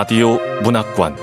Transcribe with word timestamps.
라디오 0.00 0.38
문학관 0.62 1.14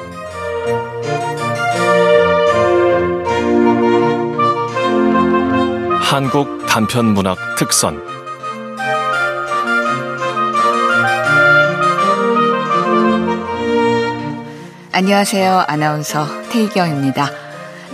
한국 5.99 6.63
단편 6.67 7.05
문학 7.15 7.39
특선 7.57 7.99
안녕하세요. 14.91 15.65
아나운서 15.67 16.27
태희경입니다. 16.51 17.31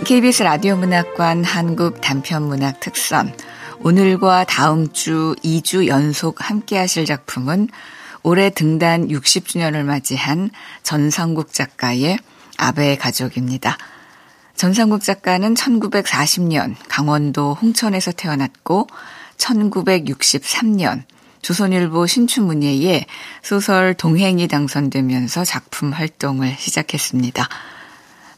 KBS 0.04 0.42
라디오 0.42 0.76
문학관 0.76 1.44
한국 1.44 2.02
단편 2.02 2.42
문학 2.42 2.80
특선 2.80 3.34
오늘과 3.80 4.44
다음 4.44 4.92
주 4.92 5.34
2주 5.42 5.86
연속 5.86 6.46
함께 6.46 6.76
하실 6.76 7.06
작품은 7.06 7.68
올해 8.24 8.48
등단 8.48 9.08
60주년을 9.08 9.84
맞이한 9.84 10.50
전상국 10.82 11.52
작가의 11.52 12.18
아베의 12.56 12.96
가족입니다. 12.96 13.76
전상국 14.56 15.02
작가는 15.02 15.52
1940년 15.52 16.74
강원도 16.88 17.52
홍천에서 17.54 18.12
태어났고 18.12 18.88
1963년 19.36 21.02
조선일보 21.42 22.06
신춘문예에 22.06 23.04
소설 23.42 23.92
동행이 23.92 24.48
당선되면서 24.48 25.44
작품 25.44 25.92
활동을 25.92 26.56
시작했습니다. 26.58 27.46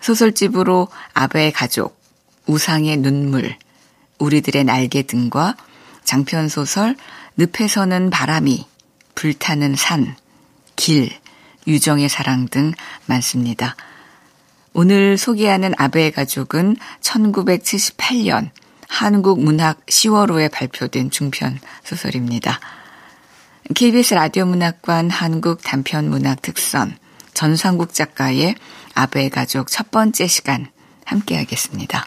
소설집으로 0.00 0.88
아베의 1.14 1.52
가족, 1.52 1.96
우상의 2.46 2.96
눈물, 2.96 3.54
우리들의 4.18 4.64
날개 4.64 5.02
등과 5.02 5.56
장편소설 6.02 6.96
늪에서는 7.36 8.10
바람이 8.10 8.66
불타는 9.16 9.74
산, 9.74 10.14
길, 10.76 11.10
유정의 11.66 12.08
사랑 12.08 12.46
등 12.46 12.72
많습니다. 13.06 13.74
오늘 14.72 15.18
소개하는 15.18 15.72
아베의 15.76 16.12
가족은 16.12 16.76
1978년 17.00 18.50
한국 18.88 19.42
문학 19.42 19.84
10월호에 19.86 20.52
발표된 20.52 21.10
중편 21.10 21.58
소설입니다. 21.82 22.60
KBS 23.74 24.14
라디오 24.14 24.46
문학관 24.46 25.10
한국 25.10 25.60
단편 25.62 26.08
문학 26.08 26.40
특선 26.42 26.96
전상국 27.34 27.92
작가의 27.92 28.54
아베의 28.94 29.30
가족 29.30 29.68
첫 29.68 29.90
번째 29.90 30.26
시간 30.28 30.70
함께 31.04 31.36
하겠습니다. 31.36 32.06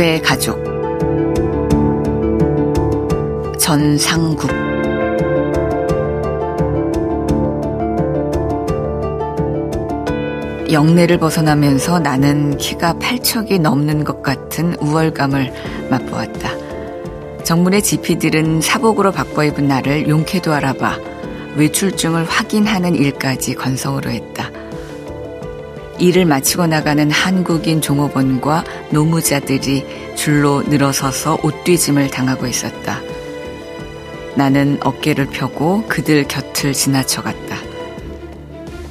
아베의 0.00 0.22
가족 0.22 0.58
전상국 3.58 4.50
영내를 10.72 11.18
벗어나면서 11.18 11.98
나는 11.98 12.56
키가 12.56 12.94
8척이 12.94 13.60
넘는 13.60 14.04
것 14.04 14.22
같은 14.22 14.74
우월감을 14.80 15.52
맛보았다. 15.90 16.50
정문의 17.44 17.82
지피들은 17.82 18.62
사복으로 18.62 19.12
바꿔 19.12 19.44
입은 19.44 19.68
나를 19.68 20.08
용케도 20.08 20.54
알아봐 20.54 20.96
외출증을 21.56 22.24
확인하는 22.24 22.94
일까지 22.94 23.54
건성으로 23.54 24.10
했다. 24.10 24.39
일을 26.00 26.24
마치고 26.24 26.66
나가는 26.66 27.10
한국인 27.10 27.80
종업원과 27.80 28.64
노무자들이 28.90 29.84
줄로 30.16 30.62
늘어서서 30.62 31.38
옷뒤짐을 31.42 32.10
당하고 32.10 32.46
있었다. 32.46 33.00
나는 34.34 34.78
어깨를 34.82 35.26
펴고 35.26 35.84
그들 35.88 36.26
곁을 36.26 36.72
지나쳐갔다. 36.72 37.56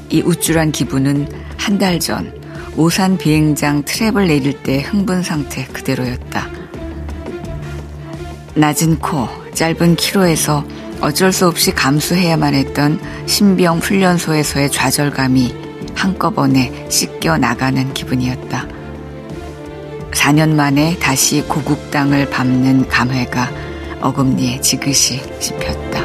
이 0.09 0.21
우쭐한 0.21 0.71
기분은 0.71 1.27
한 1.57 1.77
달 1.77 1.99
전 1.99 2.33
오산 2.77 3.17
비행장 3.17 3.83
트랩을 3.83 4.27
내릴 4.27 4.53
때 4.63 4.81
흥분 4.81 5.21
상태 5.23 5.65
그대로였다. 5.65 6.47
낮은 8.55 8.99
코, 8.99 9.27
짧은 9.53 9.95
키로에서 9.95 10.65
어쩔 11.01 11.31
수 11.31 11.47
없이 11.47 11.71
감수해야만 11.71 12.53
했던 12.53 12.99
신병 13.25 13.79
훈련소에서의 13.79 14.71
좌절감이 14.71 15.68
한꺼번에 15.99 16.71
씻겨 16.89 17.37
나가는 17.37 17.93
기분이었다. 17.93 18.65
4년 20.11 20.51
만에 20.55 20.97
다시 20.97 21.41
고국 21.41 21.91
땅을 21.91 22.29
밟는 22.29 22.87
감회가 22.87 23.49
어금니에 23.99 24.61
지그시 24.61 25.21
씹혔다. 25.41 25.99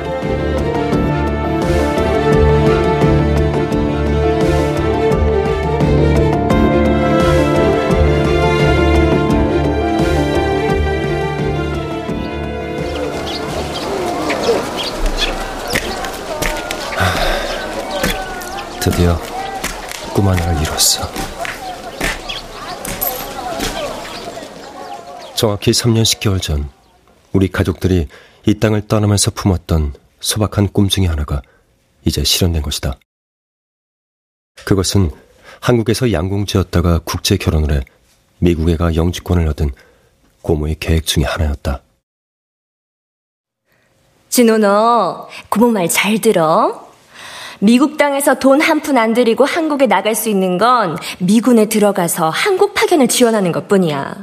드디어 18.81 19.19
꿈 20.15 20.29
하나를 20.29 20.63
이뤘어. 20.63 21.11
정확히 25.35 25.73
3년 25.73 26.03
10개월 26.03 26.41
전 26.41 26.71
우리 27.33 27.49
가족들이 27.49 28.07
이 28.47 28.55
땅을 28.61 28.87
떠나면서 28.87 29.33
품었던 29.33 29.95
소박한 30.21 30.69
꿈 30.73 30.89
중의 30.89 31.09
하나가 31.09 31.43
이제 32.05 32.23
실현된 32.23 32.63
것이다. 32.63 32.99
그것은 34.65 35.11
한국에서 35.61 36.13
양궁지었다가 36.13 37.01
국제 37.05 37.37
결혼을 37.37 37.73
해 37.73 37.81
미국에 38.39 38.77
가 38.77 38.95
영주권을 38.95 39.49
얻은 39.49 39.73
고모의 40.43 40.77
계획 40.79 41.07
중의 41.07 41.27
하나였다. 41.27 41.83
진호 44.29 44.59
너 44.59 45.29
고모 45.49 45.71
말 45.71 45.89
잘 45.89 46.21
들어. 46.21 46.84
미국 47.61 47.97
땅에서 47.97 48.35
돈 48.35 48.61
한 48.61 48.81
푼 48.81 48.99
안 48.99 49.15
들이고 49.15 49.45
한국에 49.45 49.87
나갈 49.87 50.15
수 50.15 50.29
있는 50.29 50.59
건 50.59 50.97
미군에 51.19 51.67
들어가서 51.67 52.31
한국 52.31 52.75
파견을 52.75 53.09
지원하는 53.09 53.53
것 53.53 53.69
뿐이야. 53.69 54.15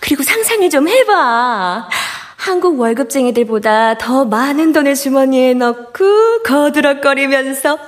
그리고 0.00 0.22
상상을 0.22 0.68
좀 0.70 0.88
해봐. 0.88 1.88
한국 2.36 2.78
월급쟁이들보다 2.78 3.96
더 3.98 4.24
많은 4.26 4.72
돈을 4.72 4.94
주머니에 4.94 5.54
넣고 5.54 6.42
거드럭거리면서 6.44 7.78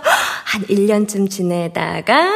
한 0.44 0.62
1년쯤 0.62 1.28
지내다가 1.30 2.26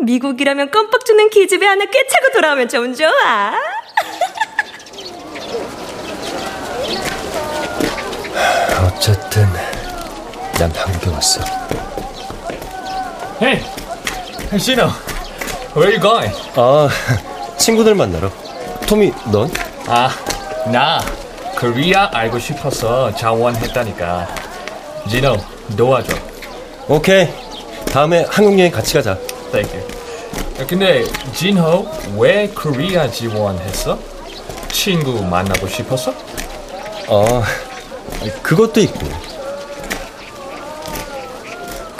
미국이라면 0.00 0.70
껌뻑 0.72 1.04
주는 1.04 1.30
기집애 1.30 1.66
하나 1.66 1.84
꿰차고 1.84 2.32
돌아오면 2.34 2.68
좀 2.68 2.94
좋아. 2.94 3.52
어쨌든 8.86 9.46
난 10.58 10.70
한국에 10.72 11.10
왔어. 11.10 11.40
Hey, 13.40 13.58
Shino, 14.58 14.90
where 15.74 15.86
are 15.88 15.92
you 15.92 16.00
going? 16.00 16.30
아, 16.56 16.88
친구들 17.58 17.94
만나러. 17.94 18.30
토미, 18.86 19.12
넌? 19.32 19.50
아, 19.86 20.10
나 20.70 21.00
코리아 21.58 22.10
알고 22.12 22.38
싶어서 22.38 23.14
자원했다니까. 23.14 24.28
지노, 25.08 25.36
도와줘. 25.76 26.14
오케이. 26.88 27.28
다음에 27.92 28.26
한국 28.28 28.58
여행 28.58 28.70
같이 28.70 28.94
가자. 28.94 29.16
Thank 29.52 29.74
you. 29.74 30.66
근데 30.66 31.04
진호 31.32 31.90
왜 32.18 32.46
코리아 32.48 33.08
지원했어? 33.10 33.98
친구 34.70 35.22
만나고 35.24 35.66
싶었어? 35.66 36.12
어, 37.08 37.42
그것도 38.42 38.80
있고. 38.80 39.29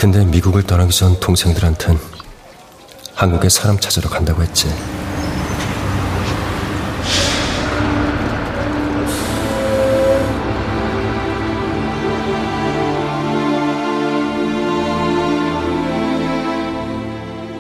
근데 0.00 0.24
미국을 0.24 0.62
떠나기 0.62 0.96
전 0.96 1.20
동생들한텐 1.20 1.98
한국에 3.14 3.50
사람 3.50 3.78
찾으러 3.78 4.08
간다고 4.08 4.42
했지. 4.42 4.66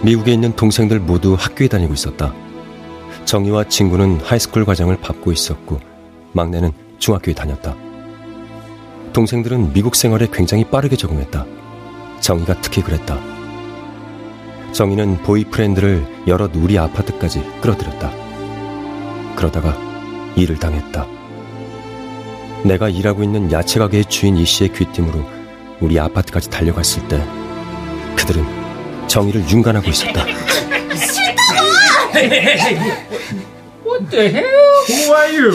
미국에 0.02 0.32
있는 0.32 0.56
동생들 0.56 0.98
모두 0.98 1.36
학교에 1.38 1.68
다니고 1.68 1.92
있었다. 1.92 2.32
정희와 3.26 3.64
친구는 3.64 4.22
high 4.22 4.39
school 4.39 4.64
과정을 4.64 4.98
밟고 5.02 5.30
있었고 5.30 5.78
막내는 6.32 6.72
중학교에 6.98 7.34
다녔다. 7.34 7.76
동생들은 9.12 9.74
미국 9.74 9.94
생활에 9.94 10.26
굉장히 10.32 10.64
빠르게 10.64 10.96
적응했다. 10.96 11.59
정희가 12.20 12.60
특히 12.60 12.82
그랬다. 12.82 13.18
정희는 14.72 15.22
보이프렌드를 15.22 16.06
여러 16.26 16.46
누리 16.48 16.78
아파트까지 16.78 17.42
끌어들였다. 17.60 18.10
그러다가 19.36 19.76
일을 20.36 20.58
당했다. 20.58 21.06
내가 22.64 22.88
일하고 22.88 23.22
있는 23.22 23.50
야채 23.50 23.78
가게의 23.78 24.04
주인 24.04 24.36
이 24.36 24.44
씨의 24.44 24.72
귀띔으로 24.72 25.24
우리 25.80 25.98
아파트까지 25.98 26.50
달려갔을 26.50 27.06
때 27.08 27.24
그들은 28.16 28.44
정의를 29.08 29.48
윤관하고 29.48 29.88
있었다. 29.88 30.24
What 33.82 34.10
the 34.10 34.28
hell? 34.28 34.84
Who 34.88 35.14
are 35.14 35.36
you? 35.36 35.52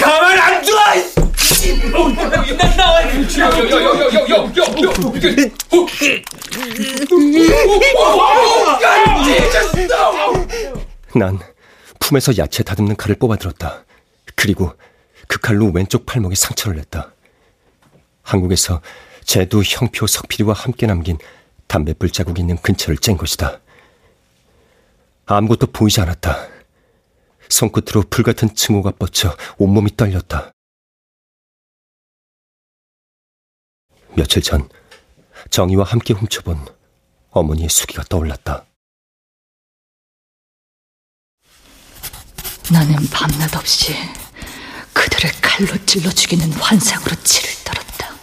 가만 0.00 0.38
안 0.38 0.62
둬! 0.62 1.31
난 11.14 11.38
품에서 12.00 12.36
야채 12.38 12.64
다듬는 12.64 12.96
칼을 12.96 13.16
뽑아들었다. 13.16 13.84
그리고 14.34 14.72
그 15.28 15.38
칼로 15.38 15.70
왼쪽 15.72 16.04
팔목에 16.04 16.34
상처를 16.34 16.78
냈다. 16.78 17.12
한국에서 18.22 18.80
제도, 19.24 19.62
형표, 19.62 20.06
석필이와 20.06 20.54
함께 20.54 20.86
남긴 20.86 21.18
담배불 21.68 22.10
자국이 22.10 22.40
있는 22.40 22.56
근처를 22.56 22.98
짠 22.98 23.16
것이다. 23.16 23.60
아무것도 25.26 25.68
보이지 25.68 26.00
않았다. 26.00 26.48
손끝으로 27.48 28.04
불같은 28.10 28.54
증오가 28.54 28.90
뻗쳐 28.90 29.36
온몸이 29.58 29.96
떨렸다. 29.96 30.51
며칠 34.14 34.42
전 34.42 34.68
정희와 35.50 35.84
함께 35.84 36.12
훔쳐본 36.12 36.66
어머니의 37.30 37.68
수기가 37.68 38.04
떠올랐다. 38.04 38.66
나는 42.70 42.96
밤낮 43.10 43.54
없이 43.56 43.94
그들을 44.92 45.30
칼로 45.40 45.86
찔러 45.86 46.10
죽이는 46.10 46.52
환상으로 46.52 47.14
치를 47.22 47.50
떨었다. 47.64 48.14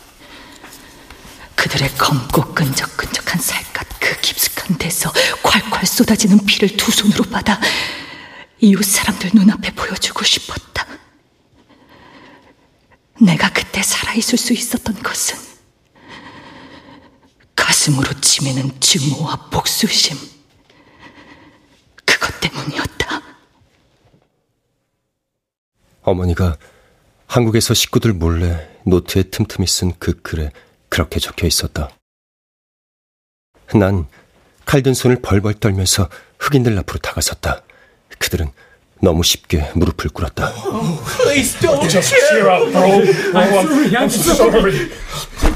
그들의 1.55 1.89
검고 1.95 2.53
끈적끈적한 2.53 3.41
살갗 3.41 3.87
그 3.99 4.19
깊숙한 4.21 4.77
데서 4.77 5.11
콸콸 5.43 5.85
쏟아지는 5.85 6.45
피를 6.45 6.77
두 6.77 6.91
손으로 6.91 7.23
받아 7.25 7.59
이웃 8.59 8.83
사람들 8.83 9.31
눈앞에 9.33 9.71
보여주고 9.73 10.23
싶었다. 10.23 10.85
내가 13.21 13.51
그때 13.51 13.83
살아있을 13.83 14.37
수 14.37 14.53
있었던 14.53 15.03
것은 15.03 15.48
가슴으로 17.79 18.11
치미는 18.19 18.77
증오와 18.81 19.47
복수심. 19.49 20.17
그것 22.03 22.37
때문이었다. 22.41 23.21
어머니가 26.01 26.57
한국에서 27.27 27.73
식구들 27.73 28.11
몰래 28.13 28.69
노트에 28.85 29.23
틈틈이 29.23 29.65
쓴 29.65 29.93
그 29.97 30.21
글에 30.21 30.51
그렇게 30.89 31.21
적혀 31.21 31.47
있었다. 31.47 31.89
난 33.73 34.07
칼든 34.65 34.93
손을 34.93 35.21
벌벌 35.21 35.53
떨면서 35.53 36.09
흑인들 36.39 36.77
앞으로 36.79 36.99
다가섰다. 36.99 37.63
그들은 38.17 38.51
너무 39.01 39.23
쉽게 39.23 39.71
무릎을 39.75 40.09
꿇었다. 40.09 40.51
Please 41.23 41.57
don't 41.59 41.89
Just 41.89 42.13
cheer 42.13 42.49
up, 42.49 42.69
bro. 42.73 42.81
I'm 43.39 43.95
I'm 43.95 44.09
sorry. 44.09 44.89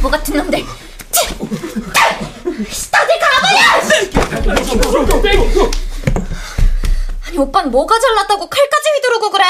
뭐 0.02 0.10
같은 0.10 0.38
놈들. 0.38 0.64
다들 2.92 3.20
가봐야! 3.20 3.82
아니 7.28 7.38
오빤 7.38 7.72
뭐가 7.72 8.00
잘났다고 8.00 8.48
칼까지 8.50 8.90
휘두르고 8.96 9.32
그래? 9.32 9.44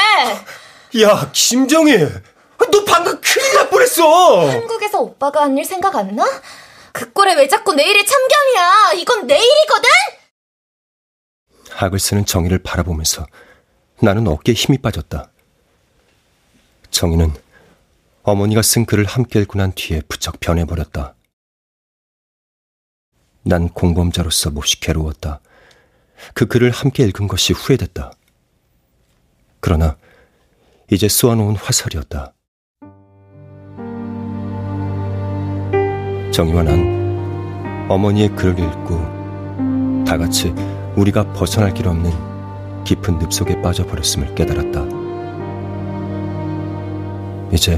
야, 1.01 1.29
김정희! 1.33 1.97
너 2.71 2.85
방금 2.85 3.19
큰일 3.19 3.53
날 3.55 3.69
뻔했어! 3.69 4.50
한국에서 4.50 5.00
오빠가 5.00 5.41
한 5.44 5.57
일 5.57 5.65
생각 5.65 5.95
안 5.95 6.15
나? 6.15 6.25
그 6.94 7.11
꼴에 7.11 7.33
왜 7.35 7.47
자꾸 7.47 7.73
내일이 7.73 8.05
참견이야? 8.05 8.91
이건 8.97 9.27
내일이거든? 9.27 9.89
학을 11.71 11.99
쓰는 11.99 12.25
정의를 12.25 12.59
바라보면서 12.63 13.25
나는 13.99 14.27
어깨에 14.27 14.53
힘이 14.53 14.77
빠졌다. 14.77 15.29
정의는 16.91 17.33
어머니가 18.21 18.61
쓴 18.61 18.85
글을 18.85 19.06
함께 19.06 19.39
읽고 19.41 19.57
난 19.57 19.71
뒤에 19.73 20.01
부쩍 20.07 20.39
변해버렸다. 20.39 21.15
난 23.44 23.69
공범자로서 23.69 24.51
몹시 24.51 24.80
괴로웠다. 24.80 25.40
그 26.34 26.45
글을 26.45 26.72
함께 26.72 27.04
읽은 27.04 27.28
것이 27.28 27.54
후회됐다. 27.54 28.12
그러나 29.60 29.98
이제 30.92 31.07
쏘아놓은 31.07 31.56
화살이었다. 31.56 32.34
정희와 36.31 36.63
난 36.63 37.88
어머니의 37.90 38.30
글을 38.36 38.57
읽고 38.60 40.04
다 40.06 40.18
같이 40.18 40.54
우리가 40.95 41.34
벗어날 41.34 41.74
길 41.74 41.88
없는 41.88 42.12
깊은 42.84 43.19
늪 43.19 43.31
속에 43.31 43.62
빠져버렸음을 43.62 44.36
깨달았다. 44.36 44.86
이제 47.54 47.78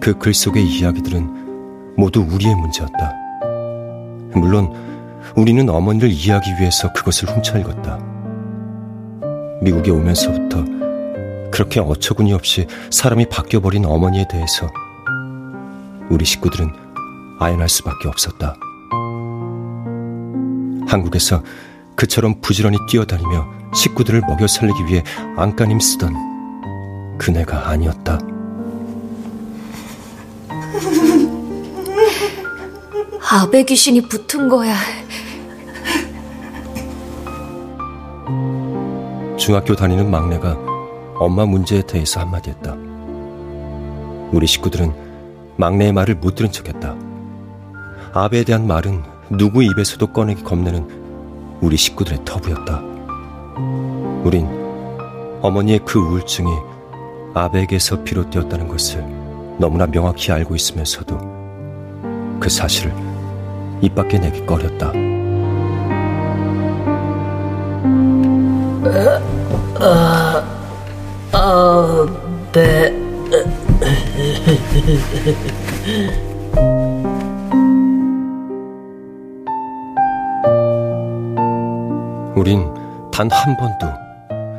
그 0.00 0.18
글 0.18 0.34
속의 0.34 0.64
이야기들은 0.64 1.94
모두 1.96 2.20
우리의 2.20 2.54
문제였다. 2.54 3.25
물론 4.40 4.72
우리는 5.34 5.68
어머니를 5.68 6.10
이해하기 6.10 6.52
위해서 6.60 6.92
그것을 6.92 7.28
훔쳐 7.28 7.58
읽었다. 7.58 7.98
미국에 9.62 9.90
오면서부터 9.90 10.64
그렇게 11.50 11.80
어처구니 11.80 12.32
없이 12.32 12.66
사람이 12.90 13.26
바뀌어버린 13.28 13.84
어머니에 13.84 14.26
대해서 14.28 14.70
우리 16.10 16.24
식구들은 16.24 16.70
아연할 17.40 17.68
수밖에 17.68 18.08
없었다. 18.08 18.54
한국에서 20.86 21.42
그처럼 21.96 22.40
부지런히 22.40 22.76
뛰어다니며 22.88 23.46
식구들을 23.74 24.20
먹여 24.28 24.46
살리기 24.46 24.86
위해 24.86 25.02
안간힘 25.36 25.80
쓰던 25.80 27.18
그네가 27.18 27.68
아니었다. 27.68 28.35
아베 33.38 33.64
귀신이 33.64 34.00
붙은 34.00 34.48
거야. 34.48 34.74
중학교 39.36 39.76
다니는 39.76 40.10
막내가 40.10 40.56
엄마 41.18 41.44
문제에 41.44 41.82
대해서 41.82 42.20
한마디 42.20 42.48
했다. 42.48 42.74
우리 44.32 44.46
식구들은 44.46 44.90
막내의 45.58 45.92
말을 45.92 46.14
못 46.14 46.34
들은 46.34 46.50
척 46.50 46.66
했다. 46.66 46.96
아베에 48.14 48.42
대한 48.42 48.66
말은 48.66 49.02
누구 49.32 49.62
입에서도 49.62 50.06
꺼내기 50.14 50.42
겁내는 50.42 51.58
우리 51.60 51.76
식구들의 51.76 52.20
터부였다. 52.24 52.80
우린 54.24 54.48
어머니의 55.42 55.80
그 55.84 55.98
우울증이 55.98 56.50
아베에게서 57.34 58.02
비롯되었다는 58.02 58.66
것을 58.66 59.04
너무나 59.58 59.84
명확히 59.84 60.32
알고 60.32 60.54
있으면서도 60.56 62.38
그 62.40 62.48
사실을 62.48 63.05
입 63.82 63.94
밖에 63.94 64.18
내기 64.18 64.44
꺼렸다. 64.46 64.92
아베 71.32 72.90
우린 82.34 82.64
단 83.12 83.28
한 83.30 83.56
번도 83.56 83.86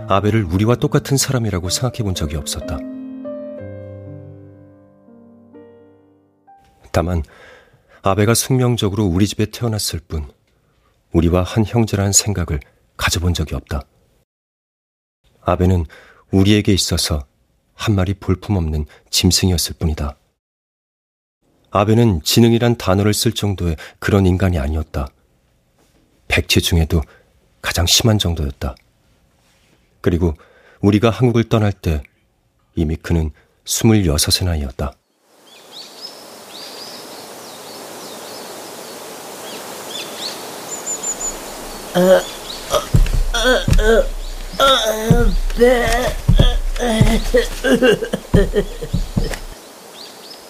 아베를 0.08 0.44
우리와 0.46 0.76
똑같은 0.76 1.18
사람이라고 1.18 1.70
생각해 1.70 2.04
본 2.04 2.16
적이 2.16 2.38
없었다. 2.38 2.78
다만 6.92 7.22
아베가 8.10 8.34
숙명적으로 8.34 9.04
우리 9.06 9.28
집에 9.28 9.46
태어났을 9.46 10.00
뿐 10.00 10.32
우리와 11.12 11.44
한 11.44 11.66
형제라는 11.66 12.14
생각을 12.14 12.62
가져본 12.96 13.34
적이 13.34 13.56
없다. 13.56 13.82
아베는 15.42 15.86
우리에게 16.32 16.74
있어서 16.74 17.26
한 17.74 17.96
마리 17.96 18.14
볼품없는 18.14 18.86
짐승이었을 19.10 19.76
뿐이다. 19.78 20.18
아베는 21.72 22.22
지능이란 22.24 22.78
단어를 22.78 23.14
쓸 23.14 23.34
정도의 23.34 23.76
그런 24.00 24.26
인간이 24.26 24.58
아니었다. 24.58 25.10
백치 26.30 26.62
중에도 26.62 27.02
가장 27.62 27.86
심한 27.86 28.18
정도였다. 28.18 28.76
그리고 30.00 30.34
우리가 30.80 31.10
한국을 31.10 31.50
떠날 31.50 31.74
때 31.74 32.04
이미 32.74 32.96
그는 32.96 33.32
스물여섯의 33.66 34.48
나이였다. 34.48 34.94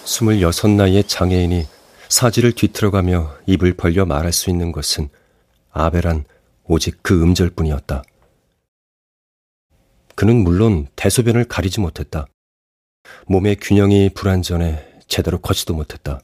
스물여섯 0.04 0.70
나이의 0.72 1.04
장애인이 1.04 1.66
사지를 2.10 2.52
뒤틀어가며 2.52 3.38
입을 3.46 3.74
벌려 3.74 4.04
말할 4.04 4.32
수 4.32 4.50
있는 4.50 4.72
것은 4.72 5.08
아베란 5.70 6.24
오직 6.64 6.98
그 7.02 7.22
음절뿐이었다. 7.22 8.02
그는 10.14 10.36
물론 10.42 10.88
대소변을 10.96 11.44
가리지 11.44 11.80
못했다. 11.80 12.26
몸의 13.26 13.56
균형이 13.56 14.10
불안전해 14.10 14.84
제대로 15.06 15.38
걷지도 15.38 15.72
못했다. 15.72 16.20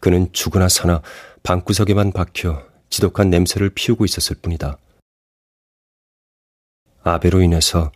그는 0.00 0.32
죽으나 0.32 0.68
사나 0.68 1.02
방구석에만 1.42 2.12
박혀 2.12 2.71
지독한 2.92 3.30
냄새를 3.30 3.70
피우고 3.70 4.04
있었을 4.04 4.36
뿐이다. 4.36 4.76
아베로 7.02 7.40
인해서 7.40 7.90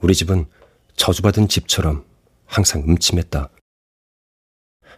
우리 0.00 0.12
집은 0.12 0.46
저주받은 0.96 1.46
집처럼 1.46 2.04
항상 2.44 2.82
음침했다. 2.82 3.48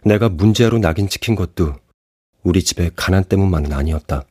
내가 0.03 0.29
문제아로 0.29 0.79
낙인 0.79 1.07
찍힌 1.07 1.35
것도 1.35 1.75
우리 2.41 2.63
집의 2.63 2.93
가난 2.95 3.23
때문만은 3.23 3.73
아니었다. 3.73 4.25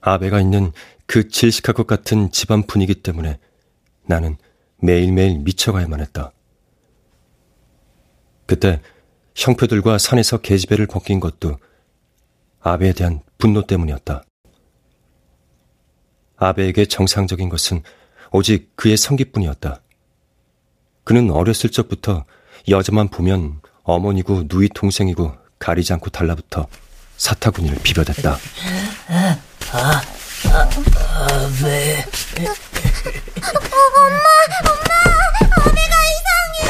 아베가 0.00 0.40
있는 0.40 0.72
그 1.04 1.28
질식할 1.28 1.74
것 1.74 1.86
같은 1.86 2.32
집안 2.32 2.66
분위기 2.66 2.94
때문에 2.94 3.38
나는 4.06 4.38
매일매일 4.78 5.38
미쳐가야만 5.40 6.00
했다. 6.00 6.32
그때 8.46 8.80
형표들과 9.34 9.98
산에서 9.98 10.38
계집애를 10.38 10.86
벗긴 10.86 11.20
것도 11.20 11.58
아베에 12.60 12.92
대한 12.92 13.20
분노 13.38 13.66
때문이었다. 13.66 14.22
아베에게 16.36 16.86
정상적인 16.86 17.48
것은 17.48 17.82
오직 18.30 18.74
그의 18.76 18.96
성기뿐이었다. 18.96 19.80
그는 21.04 21.30
어렸을 21.30 21.70
적부터 21.70 22.24
여자만 22.68 23.08
보면 23.08 23.60
어머니고 23.82 24.44
누이 24.48 24.68
동생이고 24.68 25.34
가리지 25.58 25.92
않고 25.94 26.10
달라붙어 26.10 26.66
사타구니를 27.16 27.78
비벼댔다. 27.82 28.36
아, 29.08 29.38
아, 29.72 30.02
아베. 31.28 32.04
엄마, 33.42 33.98
엄마, 34.00 34.26
아베가 35.56 35.94
이상해. 36.12 36.60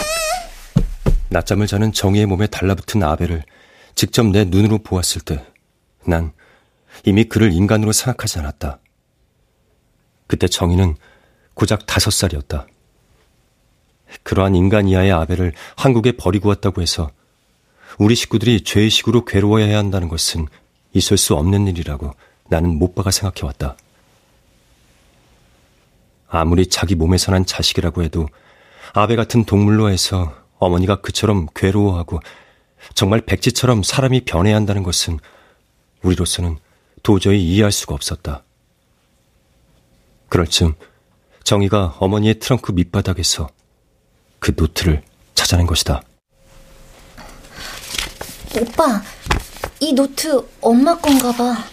낮잠을 1.33 1.67
자는 1.67 1.93
정희의 1.93 2.27
몸에 2.27 2.47
달라붙은 2.47 3.03
아베를 3.03 3.43
직접 3.95 4.27
내 4.27 4.45
눈으로 4.45 4.79
보았을 4.79 5.23
때, 5.23 5.45
난 6.07 6.33
이미 7.05 7.25
그를 7.25 7.53
인간으로 7.53 7.93
생각하지 7.93 8.39
않았다. 8.39 8.79
그때 10.27 10.47
정희는 10.47 10.97
고작 11.55 11.87
다섯 11.87 12.11
살이었다. 12.11 12.67
그러한 14.23 14.55
인간 14.55 14.89
이하의 14.89 15.13
아베를 15.13 15.53
한국에 15.77 16.13
버리고 16.13 16.49
왔다고 16.49 16.83
해서 16.83 17.11
우리 17.99 18.15
식구들이 18.15 18.65
죄의식으로 18.65 19.25
괴로워해야 19.25 19.77
한다는 19.77 20.09
것은 20.09 20.47
있을 20.93 21.17
수 21.17 21.35
없는 21.35 21.67
일이라고 21.67 22.13
나는 22.49 22.79
못 22.79 22.95
박아 22.95 23.11
생각해왔다. 23.11 23.77
아무리 26.29 26.67
자기 26.67 26.95
몸에서 26.95 27.33
난 27.33 27.45
자식이라고 27.45 28.03
해도 28.03 28.29
아베 28.95 29.17
같은 29.17 29.45
동물로 29.45 29.91
해서 29.91 30.35
어머니가 30.63 31.01
그처럼 31.01 31.47
괴로워하고 31.55 32.21
정말 32.95 33.21
백지처럼 33.21 33.83
사람이 33.83 34.25
변해야 34.25 34.57
한다는 34.57 34.83
것은 34.83 35.19
우리로서는 36.03 36.59
도저히 37.03 37.43
이해할 37.45 37.73
수가 37.73 37.95
없었다. 37.95 38.45
그럴 40.29 40.47
즈음 40.47 40.75
정희가 41.45 41.97
어머니의 41.99 42.39
트렁크 42.39 42.73
밑바닥에서 42.73 43.49
그 44.39 44.53
노트를 44.57 45.03
찾아낸 45.35 45.67
것이다. 45.67 46.03
오빠, 48.61 49.03
이 49.81 49.93
노트 49.93 50.47
엄마 50.61 50.97
건가 50.97 51.33
봐. 51.33 51.65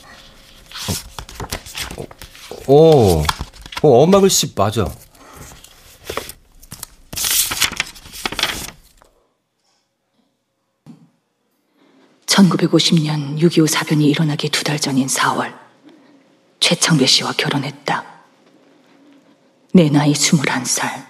어, 2.67 3.21
어 3.21 3.23
엄마 3.81 4.19
글씨 4.19 4.53
맞아. 4.55 4.85
(1950년) 12.39 13.37
(6.25) 13.39 13.67
사변이 13.67 14.09
일어나기 14.09 14.49
두 14.49 14.63
달 14.63 14.79
전인 14.79 15.07
(4월) 15.07 15.53
최창배 16.61 17.05
씨와 17.05 17.33
결혼했다 17.33 18.05
내 19.73 19.89
나이 19.89 20.13
(21살) 20.13 21.05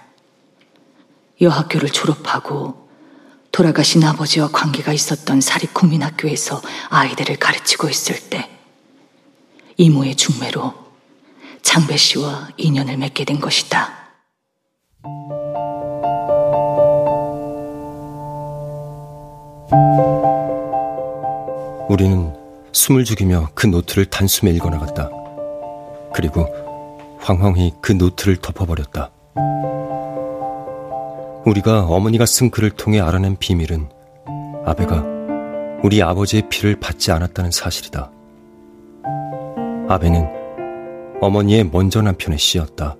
여학교를 1.40 1.90
졸업하고 1.90 2.88
돌아가신 3.52 4.02
아버지와 4.04 4.48
관계가 4.48 4.92
있었던 4.92 5.40
사립국민학교에서 5.40 6.60
아이들을 6.88 7.36
가르치고 7.36 7.88
있을 7.88 8.18
때 8.28 8.50
이모의 9.76 10.16
중매로 10.16 10.74
장배 11.62 11.96
씨와 11.96 12.48
인연을 12.56 12.96
맺게 12.96 13.24
된 13.24 13.40
것이다. 13.40 13.98
우리는 21.90 22.32
숨을 22.70 23.02
죽이며 23.02 23.48
그 23.52 23.66
노트를 23.66 24.04
단숨에 24.06 24.52
읽어 24.52 24.70
나갔다. 24.70 25.10
그리고 26.14 26.46
황황히 27.18 27.72
그 27.80 27.90
노트를 27.90 28.36
덮어버렸다. 28.36 29.10
우리가 31.44 31.86
어머니가 31.86 32.26
쓴 32.26 32.52
글을 32.52 32.70
통해 32.70 33.00
알아낸 33.00 33.36
비밀은 33.36 33.88
아베가 34.64 35.04
우리 35.82 36.00
아버지의 36.00 36.48
피를 36.48 36.78
받지 36.78 37.10
않았다는 37.10 37.50
사실이다. 37.50 38.12
아베는 39.88 41.18
어머니의 41.20 41.64
먼저 41.72 42.02
남편의 42.02 42.38
씨였다. 42.38 42.94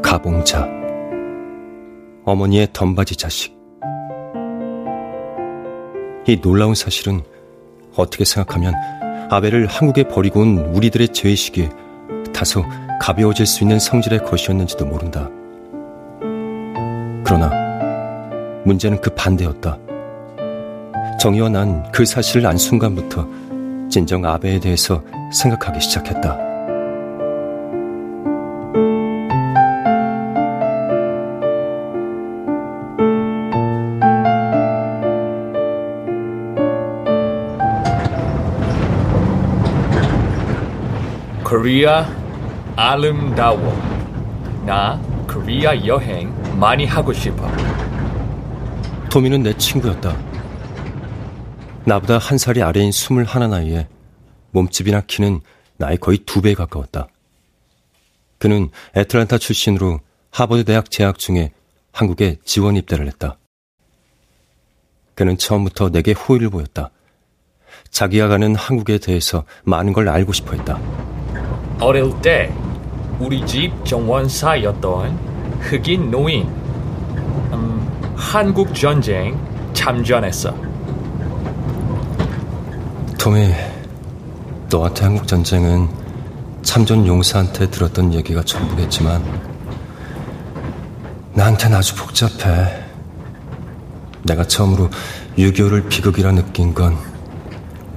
가봉자. 0.00 0.68
어머니의 2.24 2.68
덤바지 2.72 3.16
자식. 3.16 3.59
이 6.26 6.40
놀라운 6.40 6.74
사실은 6.74 7.22
어떻게 7.96 8.24
생각하면 8.24 8.74
아베를 9.30 9.66
한국에 9.66 10.04
버리고 10.04 10.40
온 10.40 10.58
우리들의 10.74 11.08
죄의식이 11.08 11.68
다소 12.32 12.64
가벼워질 13.00 13.46
수 13.46 13.64
있는 13.64 13.78
성질의 13.78 14.24
것이었는지도 14.24 14.86
모른다. 14.86 15.28
그러나 17.24 17.50
문제는 18.64 19.00
그 19.00 19.10
반대였다. 19.10 19.78
정희와 21.20 21.48
난 21.50 21.90
그 21.92 22.04
사실을 22.04 22.46
안 22.46 22.56
순간부터 22.56 23.26
진정 23.90 24.24
아베에 24.24 24.58
대해서 24.60 25.02
생각하기 25.32 25.80
시작했다. 25.80 26.49
코리아 41.80 42.06
아름다워. 42.76 43.74
나 44.66 45.00
코리아 45.26 45.74
여행 45.86 46.30
많이 46.60 46.84
하고 46.84 47.10
싶어. 47.10 47.50
토미는 49.10 49.42
내 49.42 49.56
친구였다. 49.56 50.14
나보다 51.86 52.18
한 52.18 52.36
살이 52.36 52.62
아래인 52.62 52.92
스물 52.92 53.24
하나 53.24 53.46
나이에 53.46 53.88
몸집이나 54.50 55.00
키는 55.06 55.40
나의 55.78 55.96
거의 55.96 56.18
두 56.18 56.42
배에 56.42 56.52
가까웠다. 56.52 57.08
그는 58.36 58.68
애틀란타 58.94 59.38
출신으로 59.38 60.00
하버드 60.32 60.64
대학 60.64 60.90
재학 60.90 61.18
중에 61.18 61.50
한국에 61.92 62.36
지원 62.44 62.76
입대를 62.76 63.06
했다. 63.06 63.38
그는 65.14 65.38
처음부터 65.38 65.88
내게 65.88 66.12
호의를 66.12 66.50
보였다. 66.50 66.90
자기가 67.90 68.28
가는 68.28 68.54
한국에 68.54 68.98
대해서 68.98 69.44
많은 69.64 69.94
걸 69.94 70.10
알고 70.10 70.34
싶어 70.34 70.52
했다. 70.52 70.78
어릴 71.80 72.12
때 72.20 72.52
우리 73.18 73.44
집 73.46 73.84
정원사였던 73.86 75.18
흑인 75.60 76.10
노인 76.10 76.46
음, 77.52 78.14
한국 78.14 78.74
전쟁 78.74 79.38
참전했어. 79.72 80.54
토미, 83.18 83.50
너한테 84.68 85.04
한국 85.04 85.26
전쟁은 85.26 85.88
참전 86.62 87.06
용사한테 87.06 87.70
들었던 87.70 88.12
얘기가 88.12 88.42
전부겠지만 88.42 89.22
나한테는 91.32 91.78
아주 91.78 91.96
복잡해. 91.96 92.84
내가 94.22 94.44
처음으로 94.44 94.90
6.25를 95.38 95.88
비극이라 95.88 96.32
느낀 96.32 96.74
건 96.74 96.96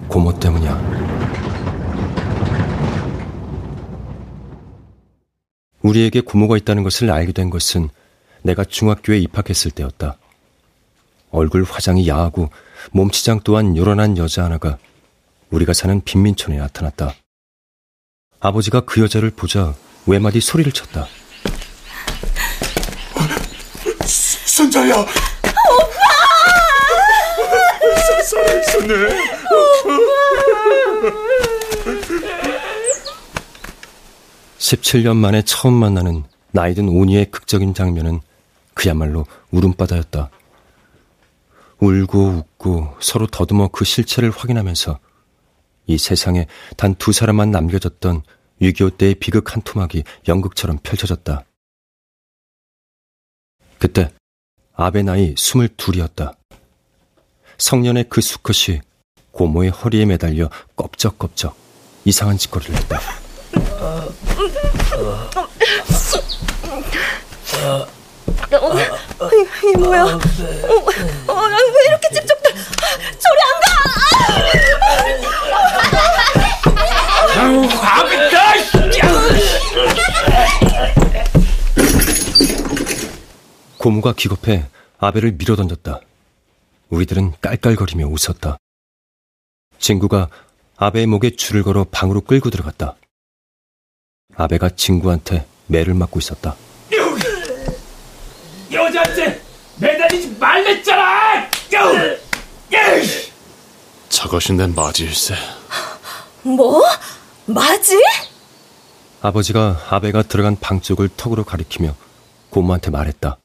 고모 0.08 0.40
때문이야. 0.40 1.02
우리에게 5.84 6.22
고모가 6.22 6.58
있다는 6.58 6.84
것을 6.84 7.12
알게 7.12 7.34
된 7.34 7.50
것은 7.50 7.90
내가 8.42 8.63
중학교에 8.63 9.20
입학했을 9.20 9.72
때였다. 9.72 10.18
얼굴 11.32 11.63
화장이 11.63 12.08
야하고 12.08 12.50
몸치장 12.92 13.42
또한 13.44 13.78
요란한 13.78 14.18
여자 14.18 14.44
하나가 14.44 14.78
우리가 15.50 15.74
사는 15.74 16.02
빈민촌에 16.02 16.58
나타났다. 16.58 17.13
아버지가 18.40 18.82
그 18.82 19.02
여자를 19.02 19.30
보자 19.32 19.75
외마디 20.06 20.42
소리를 20.42 20.72
쳤다. 20.72 21.08
선자야! 24.46 24.96
오빠! 24.98 25.08
선자야, 28.08 28.62
선네! 28.63 28.94
오빠! 31.04 31.52
17년 34.74 35.15
만에 35.18 35.42
처음 35.44 35.74
만나는 35.74 36.24
나이든 36.51 36.88
오니의 36.89 37.32
극적인 37.32 37.74
장면은 37.74 38.22
그야말로 38.74 39.25
울음바다였다. 39.51 40.30
울고 41.80 42.20
웃고 42.20 42.96
서로 43.00 43.27
더듬어 43.27 43.68
그 43.70 43.86
실체를 43.86 44.32
확인하면서 44.32 45.00
이 45.88 45.98
세상에 45.98 46.48
단 46.77 46.96
두 46.96 47.12
사람만 47.12 47.51
남겨졌던 47.51 48.24
6.25 48.62 48.98
때의 48.98 49.15
비극 49.15 49.53
한 49.53 49.62
토막이 49.62 50.03
연극처럼 50.27 50.80
펼쳐졌다. 50.82 51.44
그때 53.77 54.10
아베 54.74 55.03
나이 55.03 55.36
22이었다. 55.36 56.36
성년의 57.58 58.06
그 58.10 58.22
수컷이 58.22 58.80
고모의 59.32 59.72
허리에 59.72 60.06
매달려 60.06 60.50
껍적껍적 60.75 61.56
이상한 62.06 62.38
짓거리를 62.38 62.75
했다. 62.75 63.23
어, 68.54 69.30
이 69.63 69.78
뭐야? 69.78 70.04
어, 70.06 70.08
어, 70.08 70.18
왜 70.18 71.86
이렇게 71.88 72.10
집중돼? 72.13 72.54
저리 73.20 73.40
안 73.44 73.54
가! 73.62 73.74
아비다! 78.00 78.54
고모가 83.78 84.13
기겁해 84.13 84.66
아베를 84.98 85.34
밀어던졌다. 85.34 86.00
우리들은 86.90 87.34
깔깔거리며 87.42 88.06
웃었다. 88.08 88.58
친구가 89.78 90.30
아베의 90.78 91.08
목에 91.08 91.32
줄을 91.36 91.63
걸어 91.63 91.86
방으로 91.92 92.22
끌고 92.22 92.50
들어갔다. 92.50 92.96
아베가 94.36 94.70
친구한테 94.70 95.46
매를 95.68 95.94
맞고 95.94 96.20
있었다. 96.20 96.56
여자한테 98.72 99.42
매달리지 99.78 100.36
말랬잖아! 100.40 101.50
저것이 104.10 104.54
내 104.54 104.68
맞이일세. 104.68 105.36
뭐? 106.44 106.82
맞이? 107.46 108.00
아버지가 109.22 109.88
아베가 109.90 110.24
들어간 110.24 110.58
방 110.60 110.82
쪽을 110.82 111.10
턱으로 111.16 111.44
가리키며 111.44 111.96
고모한테 112.50 112.90
말했다. 112.92 113.38